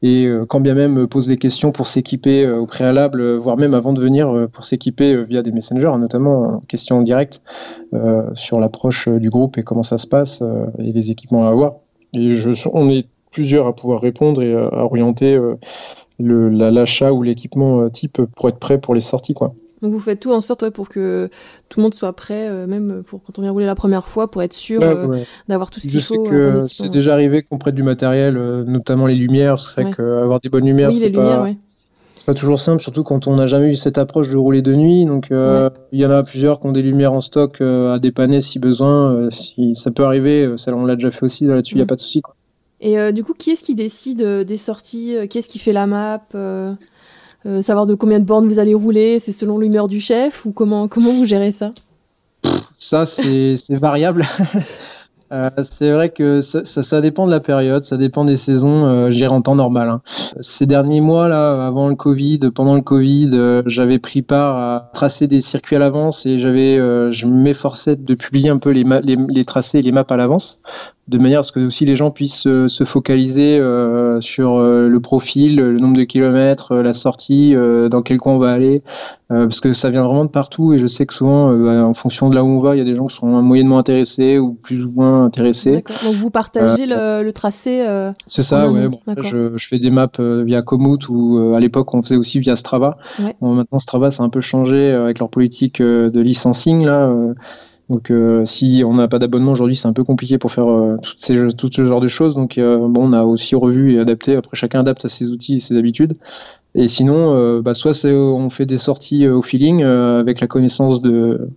[0.00, 3.74] et euh, quand bien même posent des questions pour s'équiper euh, au préalable, voire même
[3.74, 7.42] avant de venir pour s'équiper via des messengers, notamment en question directe
[8.34, 10.42] sur l'approche du groupe et comment ça se passe
[10.78, 11.74] et les équipements à avoir.
[12.14, 15.38] Et je, on est plusieurs à pouvoir répondre et à orienter
[16.18, 19.34] l'achat ou l'équipement type pour être prêt pour les sorties.
[19.34, 19.54] Quoi.
[19.84, 21.28] Donc vous faites tout en sorte pour que
[21.68, 24.30] tout le monde soit prêt, euh, même pour quand on vient rouler la première fois,
[24.30, 26.24] pour être sûr euh, d'avoir tout ce qu'il faut.
[26.24, 29.58] Je sais que c'est déjà arrivé qu'on prête du matériel, euh, notamment les lumières.
[29.58, 31.46] C'est vrai qu'avoir des bonnes lumières, c'est pas...
[32.24, 35.04] pas toujours simple, surtout quand on n'a jamais eu cette approche de rouler de nuit.
[35.04, 38.58] Donc il y en a plusieurs qui ont des lumières en stock à dépanner si
[38.58, 39.28] besoin.
[39.28, 41.44] si ça peut arriver, ça on l'a déjà fait aussi.
[41.44, 42.22] Là-dessus, il n'y a pas de souci.
[42.80, 46.22] Et du coup, qui est-ce qui décide des sorties Qui est-ce qui fait la map
[46.34, 46.72] euh,
[47.62, 50.88] savoir de combien de bornes vous allez rouler, c'est selon l'humeur du chef ou comment,
[50.88, 51.72] comment vous gérez ça?
[52.74, 54.24] Ça, c'est variable.
[55.32, 58.84] Euh, c'est vrai que ça, ça, dépend de la période, ça dépend des saisons.
[58.84, 59.88] Euh, en temps normal.
[59.88, 60.00] Hein.
[60.04, 64.90] Ces derniers mois là, avant le Covid, pendant le Covid, euh, j'avais pris part à
[64.92, 69.16] tracer des circuits à l'avance et j'avais, je m'efforçais de publier un peu les, les,
[69.16, 70.60] les tracés et les maps à l'avance
[71.08, 75.00] de manière à ce que aussi les gens puissent se focaliser euh, sur euh, le
[75.00, 77.54] profil, le nombre de kilomètres, euh, la sortie,
[77.90, 78.82] dans quel coin on va aller,
[79.28, 82.30] parce que ça vient vraiment de partout et je sais que souvent, bah, en fonction
[82.30, 84.54] de là où on va, il y a des gens qui sont moyennement intéressés ou
[84.54, 85.84] plus ou moins intéressés.
[86.04, 87.84] Donc vous partagez le, tracé.
[88.26, 88.88] C'est ça, ouais.
[88.88, 92.56] Bon, je, je, fais des maps via Komoot ou à l'époque on faisait aussi via
[92.56, 92.96] Strava.
[93.40, 97.12] Bon, maintenant Strava, c'est un peu changé avec leur politique de licensing là.
[97.90, 100.96] Donc euh, si on n'a pas d'abonnement aujourd'hui, c'est un peu compliqué pour faire euh,
[101.02, 102.34] toutes ces, tout ce genre de choses.
[102.34, 104.36] Donc euh, bon, on a aussi revu et adapté.
[104.36, 106.14] Après, chacun adapte à ses outils et ses habitudes.
[106.74, 111.48] Et sinon, bah, soit on fait des sorties au feeling avec la connaissance de,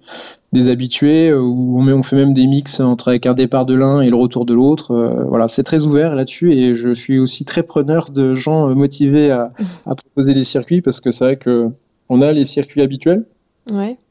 [0.53, 4.11] des habitués, ou on fait même des mix entre avec un départ de l'un et
[4.11, 4.93] le retour de l'autre.
[5.27, 9.49] voilà, c'est très ouvert là-dessus et je suis aussi très preneur de gens motivés à,
[9.87, 11.69] à proposer des circuits parce que c'est vrai que
[12.09, 13.25] on a les circuits habituels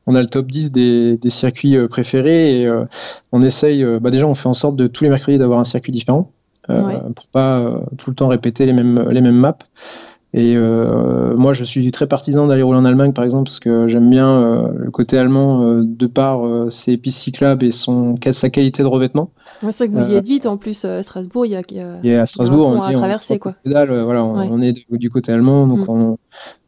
[0.06, 2.84] on a le top 10 des, circuits euh, préférés et euh,
[3.32, 5.64] on essaye, euh, bah déjà on fait en sorte de tous les mercredis d'avoir un
[5.64, 6.32] circuit différent
[7.14, 7.62] pour pas
[7.96, 9.56] tout le temps répéter les mêmes, les mêmes maps.
[10.34, 14.10] Et moi, je suis très partisan d'aller rouler en Allemagne, par exemple, parce que j'aime
[14.10, 19.30] bien le côté allemand de par ses pistes cyclables et son, sa qualité de revêtement.
[19.62, 21.46] c'est vrai que vous y êtes vite en plus à Strasbourg.
[21.46, 21.62] Il y a,
[22.02, 23.38] y a, à Strasbourg, on, à traverser.
[23.38, 23.54] Quoi.
[23.64, 25.90] voilà, on, est du, côté allemand, donc mm.
[25.90, 26.18] on,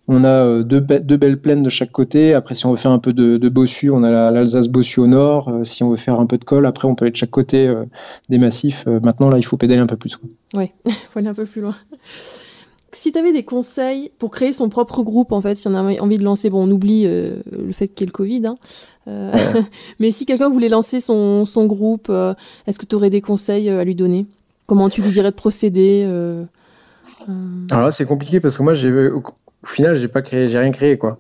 [0.08, 2.32] on a euh, deux, belles plaines de chaque côté.
[2.32, 5.48] Après, si on veut faire un peu de, bossu, on a l'Alsace bossu au nord.
[5.48, 7.30] Euh, si on veut faire un peu de col, après, on peut aller de chaque
[7.30, 7.84] côté euh,
[8.30, 8.86] des massifs.
[8.86, 10.18] maintenant, là, il faut pédaler un peu plus.
[10.54, 11.76] Oui, il faut aller un peu plus loin.
[12.92, 16.00] Si tu avais des conseils pour créer son propre groupe, en fait, si on a
[16.00, 18.54] envie de lancer, bon, on oublie le fait qu'il y ait le Covid, hein,
[19.98, 22.10] mais si quelqu'un voulait lancer son, groupe,
[22.66, 24.26] est-ce que tu aurais des conseils à lui donner?
[24.66, 26.04] Comment tu lui dirais de procéder
[27.70, 28.90] Alors là, c'est compliqué parce que moi, j'ai
[29.62, 31.18] au final, j'ai pas créé, j'ai rien créé quoi.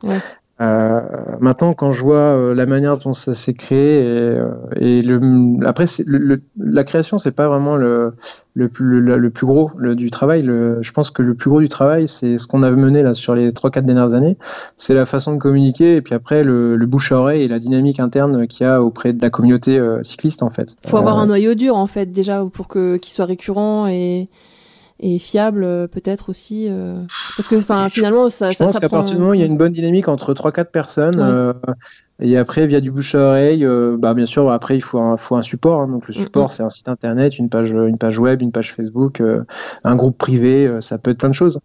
[0.60, 1.00] Euh,
[1.40, 5.20] maintenant, quand je vois euh, la manière dont ça s'est créé, et, euh, et le,
[5.64, 8.14] après, le, la création, c'est pas vraiment le,
[8.54, 10.42] le, plus, le, plus gros du travail.
[10.44, 13.34] je pense que le plus gros du travail, c'est ce qu'on a mené là sur
[13.34, 14.36] les 3-4 dernières années.
[14.76, 18.00] C'est la façon de communiquer, et puis après, le, bouche à oreille et la dynamique
[18.00, 20.76] interne qu'il y a auprès de la communauté cycliste, en fait.
[20.86, 24.28] Faut avoir un noyau dur, en fait, déjà, pour qu'il soit récurrent et
[25.00, 27.02] et fiable euh, peut-être aussi euh,
[27.36, 29.46] parce que enfin finalement ça je pense qu'à partir du moment où il y a
[29.46, 31.52] une bonne dynamique entre 3 4 personnes euh,
[32.20, 33.66] et après via du bouche à oreille
[33.98, 35.88] bah bien sûr après il faut un, faut un support hein.
[35.88, 39.22] donc le support c'est un site internet une page une page web une page Facebook
[39.84, 41.60] un groupe privé ça peut être plein de choses.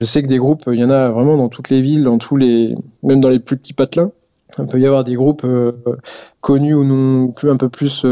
[0.00, 2.16] Je sais que des groupes il y en a vraiment dans toutes les villes dans
[2.16, 4.12] tous les même dans les plus petits patelins
[4.58, 5.46] il peut y avoir des groupes
[6.40, 8.06] connus ou non un peu plus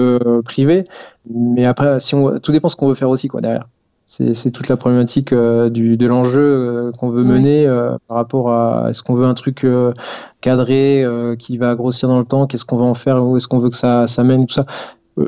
[0.45, 0.87] privés.
[1.35, 3.67] Mais après si on tout dépend ce qu'on veut faire aussi quoi derrière
[4.07, 8.53] c'est toute la problématique euh, du, de l'enjeu euh, qu'on veut mener euh, par rapport
[8.53, 9.67] à est-ce qu'on veut un truc
[10.41, 11.05] cadré
[11.39, 13.71] qui va grossir dans le temps, qu'est-ce qu'on va en faire, où est-ce qu'on veut
[13.71, 14.65] que ça, ça mène, tout ça.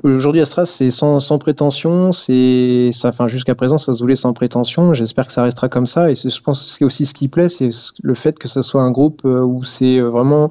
[0.05, 4.35] Aujourd'hui, Astras, c'est sans, sans, prétention, c'est, ça, enfin, jusqu'à présent, ça se voulait sans
[4.35, 4.93] prétention.
[4.93, 6.11] J'espère que ça restera comme ça.
[6.11, 7.71] Et je pense que c'est aussi ce qui plaît, c'est
[8.03, 10.51] le fait que ce soit un groupe où c'est vraiment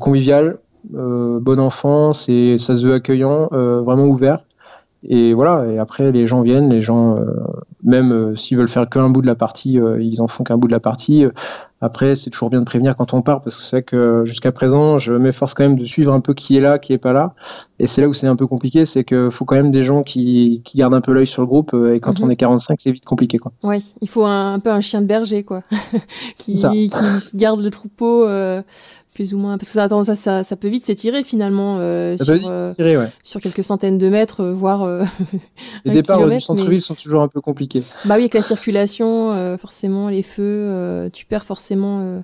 [0.00, 0.58] convivial,
[0.90, 4.40] bon enfant, c'est, ça se veut accueillant, vraiment ouvert.
[5.04, 7.24] Et voilà, et après les gens viennent, les gens, euh,
[7.82, 10.56] même euh, s'ils veulent faire qu'un bout de la partie, euh, ils en font qu'un
[10.56, 11.24] bout de la partie.
[11.80, 14.52] Après, c'est toujours bien de prévenir quand on part parce que c'est vrai que jusqu'à
[14.52, 17.12] présent, je m'efforce quand même de suivre un peu qui est là, qui est pas
[17.12, 17.34] là.
[17.80, 20.04] Et c'est là où c'est un peu compliqué, c'est qu'il faut quand même des gens
[20.04, 21.74] qui, qui gardent un peu l'œil sur le groupe.
[21.92, 22.26] Et quand Mhm.
[22.26, 23.50] on est 45, c'est vite compliqué, quoi.
[23.64, 25.62] Oui, il faut un, un peu un chien de berger, quoi,
[26.38, 26.52] qui,
[27.34, 28.28] garde le troupeau,
[29.14, 29.58] plus ou moins.
[29.58, 33.12] Parce que ça, attends, ça, ça, ça peut vite s'étirer finalement euh, sur, euh, ouais.
[33.22, 34.82] sur quelques centaines de mètres, euh, voire.
[34.82, 35.04] euh,
[35.84, 37.82] Les départs du centre-ville mais- sont toujours un peu compliqués.
[38.06, 42.22] Bah oui, avec la circulation, euh, forcément, les feux, euh, tu perds forcément.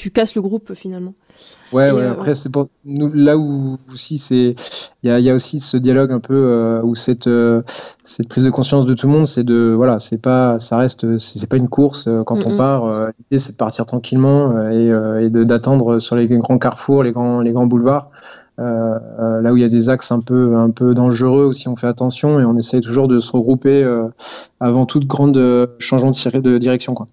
[0.00, 1.14] Tu casses le groupe finalement.
[1.72, 2.00] Ouais, Et, ouais.
[2.02, 4.54] euh, Après, c'est pour nous là où aussi c'est,
[5.02, 7.62] il y a, il y a aussi ce dialogue un peu euh, où cette euh,
[8.02, 11.18] cette prise de conscience de tout le monde, c'est de voilà, c'est pas, ça reste,
[11.18, 12.56] c'est pas une course quand on Mhm.
[12.56, 12.82] part.
[13.18, 14.88] L'idée, c'est de partir tranquillement et,
[15.24, 18.10] et d'attendre sur les grands carrefours, les grands les grands boulevards.
[18.58, 21.76] Euh, là où il y a des axes un peu un peu dangereux aussi, on
[21.76, 24.08] fait attention et on essaye toujours de se regrouper euh,
[24.58, 27.06] avant toute grande euh, changement de direction quoi.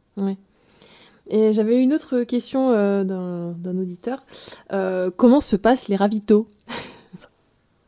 [1.30, 4.20] Et j'avais une autre question euh, d'un auditeur.
[4.72, 6.48] Euh, comment se passent les ravitaux?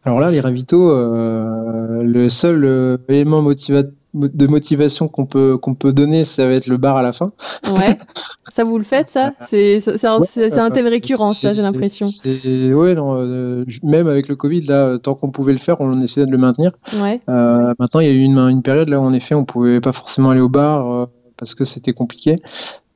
[0.04, 5.94] Alors là, les ravitaux, euh, le seul élément motiva- de motivation qu'on peut, qu'on peut
[5.94, 7.32] donner, ça va être le bar à la fin.
[7.72, 7.98] Ouais.
[8.52, 9.34] ça, vous le faites, ça?
[9.46, 12.08] C'est un, Ouais, thème récurrent, ça, j'ai l'impression.
[12.26, 16.32] Ouais, non, même avec le Covid, là, tant qu'on pouvait le faire, on essayait de
[16.32, 16.72] le maintenir.
[17.02, 17.22] Ouais.
[17.28, 19.92] Maintenant, il y a eu une, une période là où, en effet, on pouvait pas
[19.92, 22.36] forcément aller au bar parce que c'était compliqué.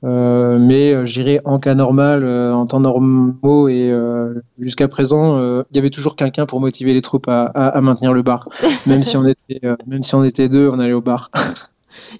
[0.03, 5.37] Euh, mais euh, j'irais en cas normal, euh, en temps normaux et euh, jusqu'à présent,
[5.39, 8.47] il y avait toujours quelqu'un pour motiver les troupes à, à- à maintenir le bar.
[8.85, 11.31] Même si on était, même si on était deux, on allait au bar.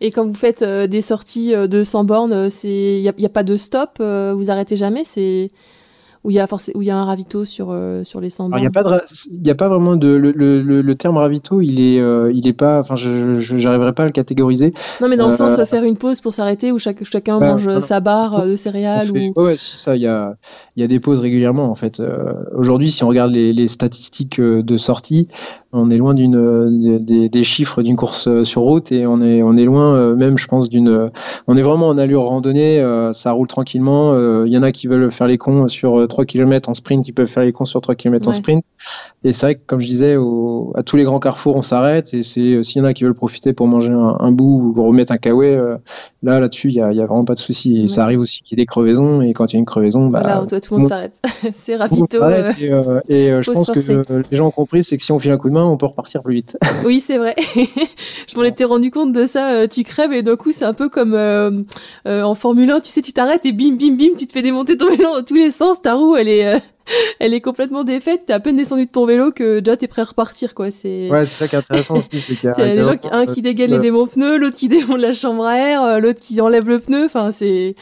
[0.02, 3.58] Et quand vous faites des sorties de 100 bornes, il n'y a, a pas de
[3.58, 5.50] stop, vous arrêtez jamais, c'est
[6.24, 8.46] où il y a où il y a un ravito sur euh, sur les 100
[8.46, 10.62] Alors, il n'y a pas de, ra- il y a pas vraiment de le, le,
[10.82, 14.12] le- terme ravito, il est, euh, il est pas, enfin, je, j'arriverai pas à le
[14.12, 14.74] catégoriser.
[15.02, 17.68] Non, mais dans le euh, sens faire une pause pour s'arrêter où chaque, chacun mange
[17.68, 20.36] non, sa barre de céréales fait- ou Ouais, ça, il y a,
[20.76, 22.02] il y a des pauses régulièrement en fait.
[22.56, 25.28] Aujourd'hui, si on regarde les, les statistiques de sortie,
[25.72, 29.58] on est loin d'une des, des- chiffres d'une course sur route et on est on
[29.58, 31.10] est loin même, je pense, d'une.
[31.48, 32.82] On est vraiment en allure randonnée.
[33.12, 34.14] ça roule tranquillement.
[34.46, 37.14] Il y en a qui veulent faire les cons sur 3 km en sprint, ils
[37.14, 38.64] peuvent faire les cons sur 3 km en sprint.
[39.24, 42.14] Et c'est vrai que, comme je disais, au- à tous les grands carrefours, on s'arrête.
[42.14, 44.84] Et c'est s'il y en a qui veulent profiter pour manger un, un bout ou
[44.84, 45.78] remettre un kawaii, euh,
[46.22, 47.78] là, là-dessus, il y a, vraiment pas de souci.
[47.78, 47.88] Et Ouais.
[47.88, 49.22] ça arrive aussi qu'il y ait des crevaisons.
[49.22, 51.20] Et quand il y a une crevaison, bah, voilà, toi, tout le monde s'arrête.
[51.54, 52.16] c'est s'arrête.
[52.16, 55.04] euh, Et, euh, et, euh, je pense que euh, les gens ont compris, c'est que
[55.04, 56.58] si on file un coup de main, on peut repartir plus vite.
[56.86, 57.36] Oui, c'est vrai.
[57.56, 59.52] je m'en étais rendu compte de ça.
[59.52, 61.62] euh, tu crèves et d'un coup, c'est un peu comme euh,
[62.08, 62.80] euh, en Formule 1.
[62.82, 65.24] Tu sais, tu t'arrêtes et bim, bim, bim, tu te fais démonter ton vélo dans
[65.24, 65.82] tous les sens.
[65.82, 66.60] Ta roue, elle est, euh,
[67.20, 68.24] elle est complètement défaite.
[68.28, 70.72] T'es à peine descendu de ton vélo que déjà t'es prêt à repartir, quoi.
[70.72, 71.10] C'est.
[71.10, 73.10] Ouais, c'est ça qui est intéressant aussi, c'est qu'il y a, y des gens, qui-
[73.12, 76.40] un qui dégaine les démonte-pneus, l'autre qui démonte la chambre à air, euh, l'autre qui
[76.42, 77.06] enlève le pneu.
[77.06, 77.76] Enfin, c'est.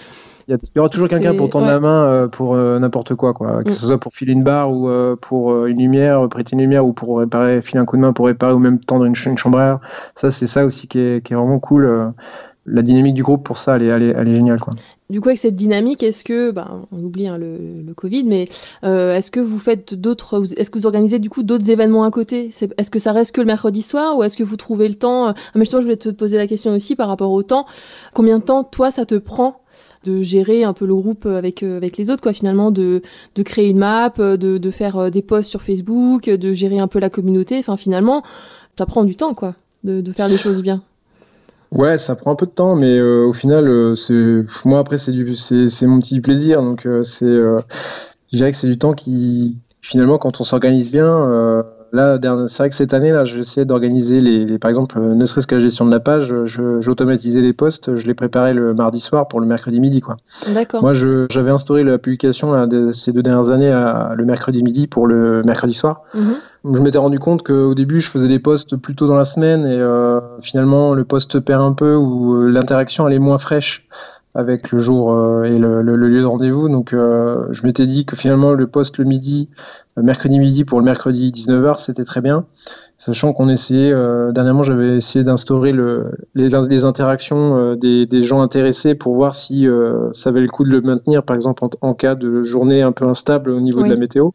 [0.47, 1.71] Il y, aura toujours quelqu'un pour tendre ouais.
[1.71, 3.63] la main euh, pour euh, n'importe quoi, quoi.
[3.63, 3.73] Que Mm.
[3.73, 6.85] ce soit pour filer une barre ou euh, pour euh, une lumière, prêter une lumière
[6.85, 9.27] ou pour réparer, filer un coup de main pour réparer ou même tendre une, ch-
[9.31, 9.79] une chambre à air.
[10.15, 12.11] Ça, c'est ça aussi qui est, qui est vraiment cool.
[12.67, 14.75] La dynamique du groupe pour ça, elle est, elle est, elle est géniale, quoi.
[15.09, 18.47] Du coup, avec cette dynamique, est-ce que, ben, on oublie hein, le, le Covid, mais
[18.83, 22.11] euh, est-ce que vous faites d'autres, est-ce que vous organisez du coup d'autres événements à
[22.11, 22.51] côté?
[22.77, 25.29] Est-ce que ça reste que le mercredi soir ou est-ce que vous trouvez le temps
[25.29, 27.65] euh, ah, Mais justement, je voulais te poser la question aussi par rapport au temps.
[28.13, 29.59] Combien de temps, toi, ça te prend
[30.03, 33.01] de gérer un peu le groupe avec euh, avec les autres, quoi, finalement, de
[33.35, 36.99] de créer une map, de de faire des posts sur Facebook, de gérer un peu
[36.99, 37.57] la communauté?
[37.57, 38.21] Enfin, finalement,
[38.77, 40.81] ça prend du temps, quoi, de de faire les choses bien.
[41.71, 44.97] Ouais, ça prend un peu de temps, mais euh, au final, euh, c'est moi après
[44.97, 47.59] c'est du c'est mon petit plaisir, donc euh, c'est euh,
[48.31, 51.63] je dirais que c'est du temps qui finalement quand on s'organise bien.
[51.93, 54.97] Euh, là, c'est vrai que cette année là, j'ai essayé d'organiser les, les- par exemple,
[54.99, 58.13] euh, ne serait-ce que la gestion de la page, je j'automatisais les posts, je les
[58.13, 60.17] préparais le mardi soir pour le mercredi midi quoi.
[60.53, 60.81] D'accord.
[60.81, 64.63] Moi, je j'avais instauré la publication là, de ces deux dernières années à, le mercredi
[64.63, 66.03] midi pour le mercredi soir.
[66.13, 66.75] Mhm.
[66.75, 69.65] Je m'étais rendu compte qu'au début, je faisais des posts plus tôt dans la semaine
[69.65, 73.87] et euh, finalement, le post perd un peu ou euh, l'interaction elle est moins fraîche
[74.33, 76.69] avec le jour euh, et le, le- le lieu de rendez-vous.
[76.69, 79.49] Donc, euh, je m'étais dit que finalement, le post le midi,
[79.97, 82.45] le mercredi midi pour le mercredi 19h, c'était très bien.
[82.97, 88.21] Sachant qu'on essayait, euh, dernièrement, j'avais essayé d'instaurer le, les, les interactions euh, des, des
[88.21, 91.63] gens intéressés pour voir si euh, ça valait le coup de le maintenir, par exemple,
[91.65, 93.89] en, en cas de journée un peu instable au niveau Oui.
[93.89, 94.29] de la météo.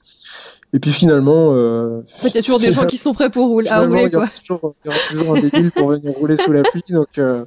[0.76, 3.30] Et puis finalement, euh, En fait, il y a toujours des gens qui sont prêts
[3.30, 6.36] pour rouler, à il y, toujours, il y aura toujours un débile pour venir rouler
[6.36, 6.82] sous la pluie.
[6.90, 7.46] Donc, euh,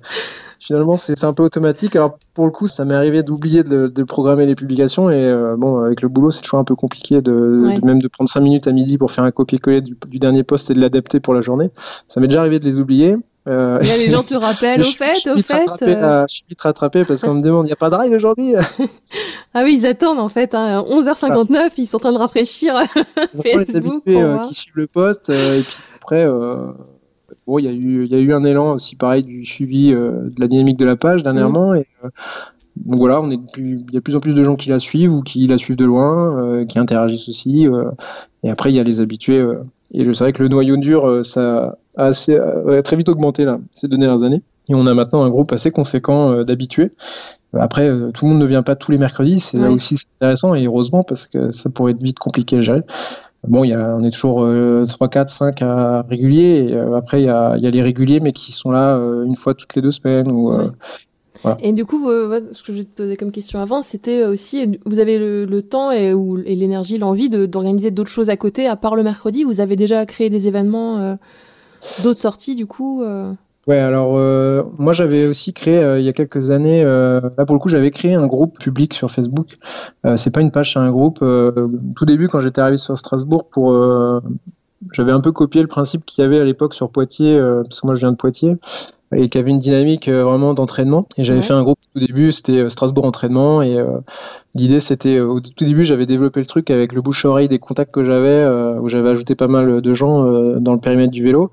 [0.59, 1.95] finalement, c'est c'est un peu automatique.
[1.95, 5.11] Alors, pour le coup, ça m'est arrivé d'oublier de, de programmer les publications.
[5.11, 7.31] Et euh, bon, avec le boulot, c'est toujours un peu compliqué de,
[7.67, 7.79] Ouais.
[7.79, 10.41] de même de prendre 5 minutes à midi pour faire un copier-coller du, du dernier
[10.41, 11.69] poste et de l'adapter pour la journée.
[12.07, 13.15] Ça m'est déjà arrivé de les oublier.
[13.49, 15.65] Euh, Là, les gens te rappellent, au fait, au fait.
[15.79, 18.53] je suis vite rattrapé parce qu'on me demande, il n'y a pas de ride aujourd'hui
[19.53, 20.53] Ah oui, ils attendent en fait.
[20.53, 22.75] Hein, 11h59, ils sont en train de rafraîchir
[23.41, 24.03] Facebook.
[24.05, 25.29] Les habitués qui suivent le poste.
[25.29, 26.25] et puis après,
[27.47, 30.39] bon, il y, a eu, y a eu un élan aussi pareil du suivi de
[30.39, 31.71] la dynamique de la page dernièrement.
[31.71, 31.77] Mm.
[31.77, 31.87] Et,
[32.85, 34.79] donc voilà, on est il y a de plus en plus de gens qui la
[34.79, 37.67] suivent ou qui la suivent de loin, qui interagissent aussi.
[38.43, 39.43] et après, il y a les habitués
[39.91, 43.45] et c'est vrai que le noyau dur, euh, ça a assez, euh, très vite augmenté
[43.45, 44.41] là, ces deux dernières années.
[44.69, 46.91] Et on a maintenant un groupe assez conséquent euh, d'habitués.
[47.57, 50.65] Après, tout le monde ne vient pas tous les mercredis, c'est là aussi intéressant et
[50.65, 52.83] heureusement parce que ça pourrait être vite compliqué à gérer.
[53.47, 54.47] Bon, y a, on est toujours
[54.87, 56.67] 3, 4, 5 à réguliers.
[56.69, 59.55] Et, après, il y a, y a, les réguliers, mais qui sont là une fois
[59.55, 60.31] toutes les deux semaines.
[60.31, 60.53] Ou,
[61.61, 65.17] et du coup, ce que je te poser comme question avant, c'était aussi, vous avez
[65.17, 66.13] le, temps et,
[66.45, 69.43] et l'énergie, l'envie d'organiser d'autres choses à côté, à part le mercredi?
[69.43, 71.15] Vous avez déjà créé des événements, euh,
[72.03, 73.33] d'autres sorties du coup euh?
[73.67, 77.59] Ouais, alors euh, moi j'avais aussi créé il y a quelques années, là pour le
[77.59, 79.55] coup j'avais créé un groupe public sur Facebook.
[80.15, 81.19] c'est pas une page, c'est un groupe.
[81.19, 83.73] tout début quand j'étais arrivé sur Strasbourg pour
[84.93, 87.85] j'avais un peu copié le principe qu'il y avait à l'époque sur Poitiers, parce que
[87.85, 88.57] moi je viens de Poitiers
[89.15, 91.03] et qui avait une dynamique euh, vraiment d'entraînement.
[91.17, 93.61] Et j'avais fait un groupe au début, c'était euh, Strasbourg Entraînement.
[93.61, 93.97] Et euh,
[94.55, 98.03] l'idée, c'était au tout début, j'avais développé le truc avec le bouche-oreille des contacts que
[98.03, 98.45] j'avais,
[98.79, 100.23] où j'avais ajouté pas mal de gens
[100.59, 101.49] dans le périmètre du vélo.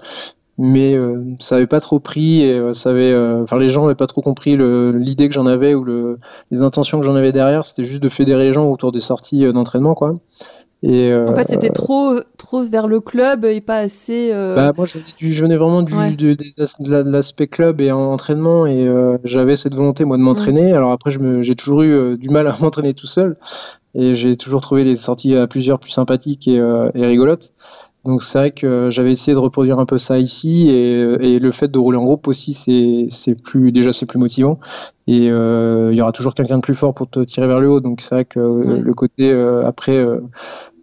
[0.58, 0.96] Mais
[1.38, 4.56] ça avait pas trop pris et ça avait, enfin les gens n'avaient pas trop compris
[4.56, 6.18] l'idée que j'en avais ou le,
[6.50, 7.64] les intentions que j'en avais derrière.
[7.64, 10.16] C'était juste de fédérer les gens autour des sorties d'entraînement, quoi.
[10.82, 14.30] Et, en fait, c'était trop, trop vers le club et pas assez.
[14.32, 14.54] Euh...
[14.54, 19.74] Bah, moi, je, venais vraiment du, de, l'aspect club et entraînement et euh, j'avais cette
[19.74, 20.72] volonté, moi, de m'entraîner.
[20.72, 21.10] Alors après,
[21.40, 23.36] j'ai toujours eu euh, du mal à m'entraîner tout seul
[23.94, 27.52] et j'ai toujours trouvé les sorties à plusieurs plus sympathiques et, euh, et rigolotes.
[28.06, 31.50] Donc c'est vrai que j'avais essayé de reproduire un peu ça ici et, et le
[31.50, 32.54] fait de rouler en groupe aussi
[33.10, 34.58] c'est plus déjà c'est plus motivant.
[35.06, 37.80] Et il y aura toujours quelqu'un de plus fort pour te tirer vers le haut.
[37.80, 39.32] Donc c'est vrai que le côté
[39.64, 40.04] après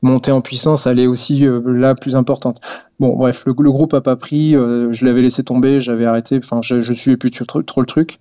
[0.04, 2.60] montée en puissance, elle est aussi euh, là plus importante.
[3.00, 6.62] Bon, bref, le, groupe a pas pris, euh, je l'avais laissé tomber, j'avais arrêté, enfin,
[6.62, 8.20] je, je suivais plus trop, le truc.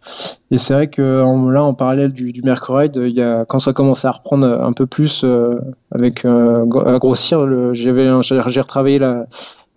[0.50, 3.72] Et c'est vrai que là, en parallèle du, du Mercredi, il y a, quand ça
[3.72, 5.56] commençait à reprendre un peu plus, euh,
[5.90, 9.26] avec à grossir, j'avais, j'ai retravaillé la,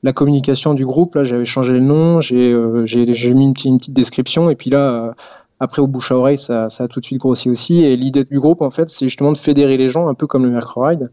[0.04, 1.16] la communication du groupe.
[1.16, 5.16] Là, j'avais changé le nom, j'ai, j'ai, mis une petite, description, et puis là
[5.60, 7.82] après, au bouche à oreille, ça, ça, a tout de suite grossi aussi.
[7.84, 10.44] Et l'idée du groupe, en fait, c'est justement de fédérer les gens, un peu comme
[10.44, 11.06] le Mercredi,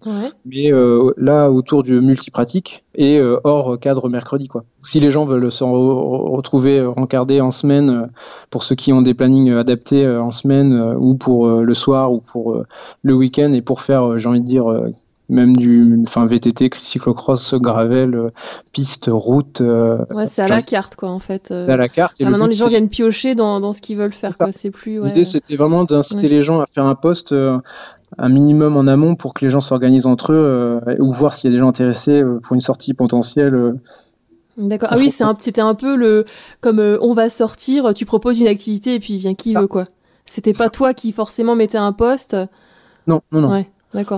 [0.44, 4.48] mais euh, là, autour du multipratique et euh, hors cadre mercredi.
[4.48, 4.64] Quoi.
[4.82, 8.06] Si les gens veulent se retrouver rencardés en semaine, euh,
[8.50, 12.62] pour ceux qui ont des plannings adaptés en semaine, ou pour le soir, ou pour
[13.02, 14.64] le week-end, et pour faire, j'ai envie de dire,
[15.32, 18.28] même du enfin VTT, cyclocross, gravel, euh,
[18.72, 19.60] piste, route.
[19.60, 21.48] Euh, ouais, c'est à la carte quoi en fait.
[21.48, 22.20] C'est à la carte.
[22.20, 24.32] Et ah, maintenant les gens viennent piocher dans, dans ce qu'ils veulent faire.
[24.52, 25.02] C'est plus.
[25.02, 27.58] L'idée c'était vraiment d'inciter les gens à faire un poste euh,
[28.18, 31.52] un minimum en amont pour que les gens s'organisent entre eux ou voir s'il y
[31.52, 33.74] a des gens intéressés pour une sortie potentielle.
[34.58, 34.90] D'accord.
[34.92, 36.26] Ah oui, c'était un, peu le
[36.60, 39.86] comme on va sortir, tu proposes une activité et puis vient qui veut quoi.
[40.26, 42.36] C'était pas toi qui forcément mettais un poste.
[43.06, 43.50] Non, non, non.
[43.50, 43.71] Ouais.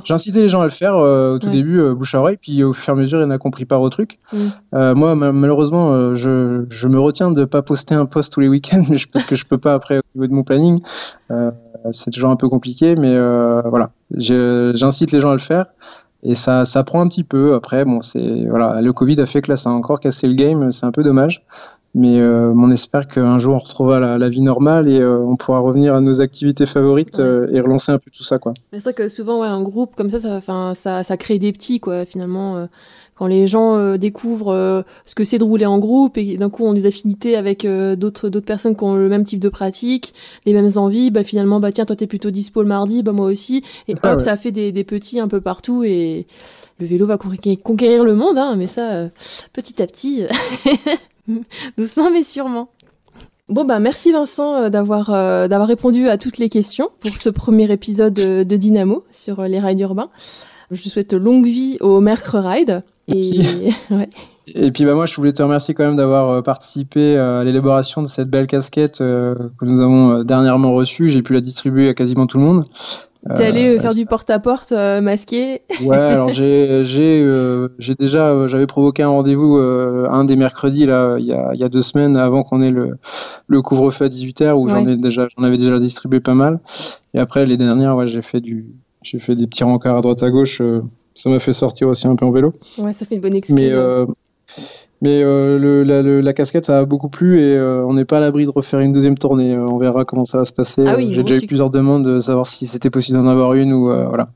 [0.05, 2.39] J'ai incité les gens à le faire euh, au tout début, euh, bouche à oreille,
[2.41, 4.19] puis au fur et à mesure, ils n'ont compris pas au truc.
[4.33, 4.37] Mm.
[4.75, 8.85] Euh, moi, malheureusement, je, je, me retiens de pas poster un post tous les week-ends
[9.13, 10.81] parce que je peux pas après au niveau de mon planning.
[11.91, 15.67] c'est toujours un peu compliqué, mais voilà, j'incite les gens à le faire.
[16.27, 17.55] Et ça, ça prend un petit peu.
[17.55, 20.33] Après, bon, c'est voilà, le Covid a fait que là, ça a encore cassé le
[20.33, 20.73] game.
[20.73, 21.45] C'est un peu dommage.
[21.97, 25.61] Mais euh, on espère qu'un jour on retrouvera la, vie normale et euh, on pourra
[25.61, 28.39] revenir à nos activités favorites euh, et relancer un peu tout ça.
[28.39, 28.53] quoi.
[28.73, 30.41] C'est vrai que souvent, ouais, un groupe comme ça, ça,
[30.75, 32.69] ça, ça crée des petits, quoi, finalement.
[33.15, 36.73] quand les gens découvrent ce que c'est de rouler en groupe et d'un coup ont
[36.73, 40.15] des affinités avec d'autres d'autres personnes qui ont le même type de pratique,
[40.47, 43.27] les mêmes envies, bah finalement bah tiens toi t'es plutôt dispo le mardi, bah moi
[43.27, 46.27] aussi et hop ça fait des, des, petits un peu partout et
[46.81, 49.09] le vélo va conquérir le monde hein, mais ça
[49.53, 50.25] petit à petit
[51.79, 52.69] Doucement mais sûrement.
[53.51, 57.29] Bon bah merci Vincent euh, d'avoir euh, d'avoir répondu à toutes les questions pour ce
[57.29, 60.09] premier épisode euh, de, Dynamo sur les rides urbains.
[60.71, 62.81] Je te souhaite longue vie au Mercre Ride.
[63.09, 63.21] Et...
[64.47, 68.07] Et puis bah moi je voulais te remercier quand même d'avoir participé à l'élaboration de
[68.07, 71.09] cette belle casquette que nous avons dernièrement reçue.
[71.09, 72.65] J'ai pu la distribuer à quasiment tout le monde.
[73.37, 77.69] T'es allé euh, faire du porte-à-porte euh, masqué Ouais, alors j'ai j'ai euh,
[77.99, 81.83] déjà j'avais provoqué un rendez-vous un des mercredis là il y a, y a deux
[81.83, 82.99] semaines avant qu'on ait le
[83.47, 86.61] le couvre-feu à 18h où j'en ai déjà j'en avais déjà distribué pas mal
[87.15, 88.67] et après les dernières ouais j'ai fait du
[89.03, 90.61] j'ai fait des petits rencarts à droite à gauche
[91.15, 92.53] ça m'a fait sortir aussi un peu en vélo.
[92.79, 93.73] Ouais, ça fait une bonne expérience.
[93.73, 94.15] Mais
[95.03, 98.51] Mais le, la, casquette, ça a beaucoup plu et on n'est pas à l'abri de
[98.51, 99.57] refaire une deuxième tournée.
[99.57, 100.87] on verra comment ça va se passer.
[100.87, 103.87] Ah J'ai déjà eu plusieurs demandes de savoir si c'était possible d'en avoir une ou
[103.87, 104.29] voilà.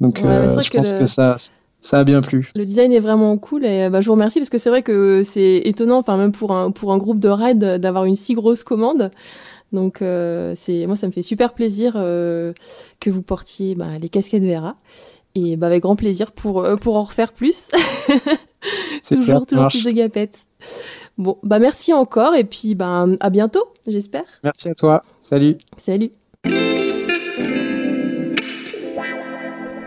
[0.00, 1.36] Donc je pense que ça,
[1.82, 2.50] ça a bien plu.
[2.54, 5.22] Le design est vraiment cool et bah, je vous remercie parce que c'est vrai que
[5.24, 8.62] c'est étonnant, enfin même pour un, pour un groupe de ride, d'avoir une si grosse
[8.62, 9.10] commande.
[9.72, 12.52] Donc euh, c'est moi ça me fait super plaisir euh,
[13.00, 14.76] que vous portiez bah, les casquettes Vera
[15.34, 17.70] et bah, avec grand plaisir pour, euh, pour en refaire plus.
[19.08, 20.46] toujours toujours plus de gapettes.
[21.18, 24.24] Bon bah merci encore et puis bah, à bientôt j'espère.
[24.44, 25.02] Merci à toi.
[25.20, 25.56] Salut.
[25.76, 26.10] Salut.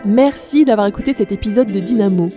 [0.04, 2.30] Merci d'avoir écouté cet épisode de Dynamo.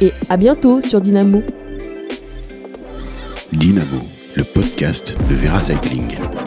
[0.00, 1.42] et à bientôt sur Dynamo.
[3.52, 6.41] Dynamo, le podcast de Veracycling.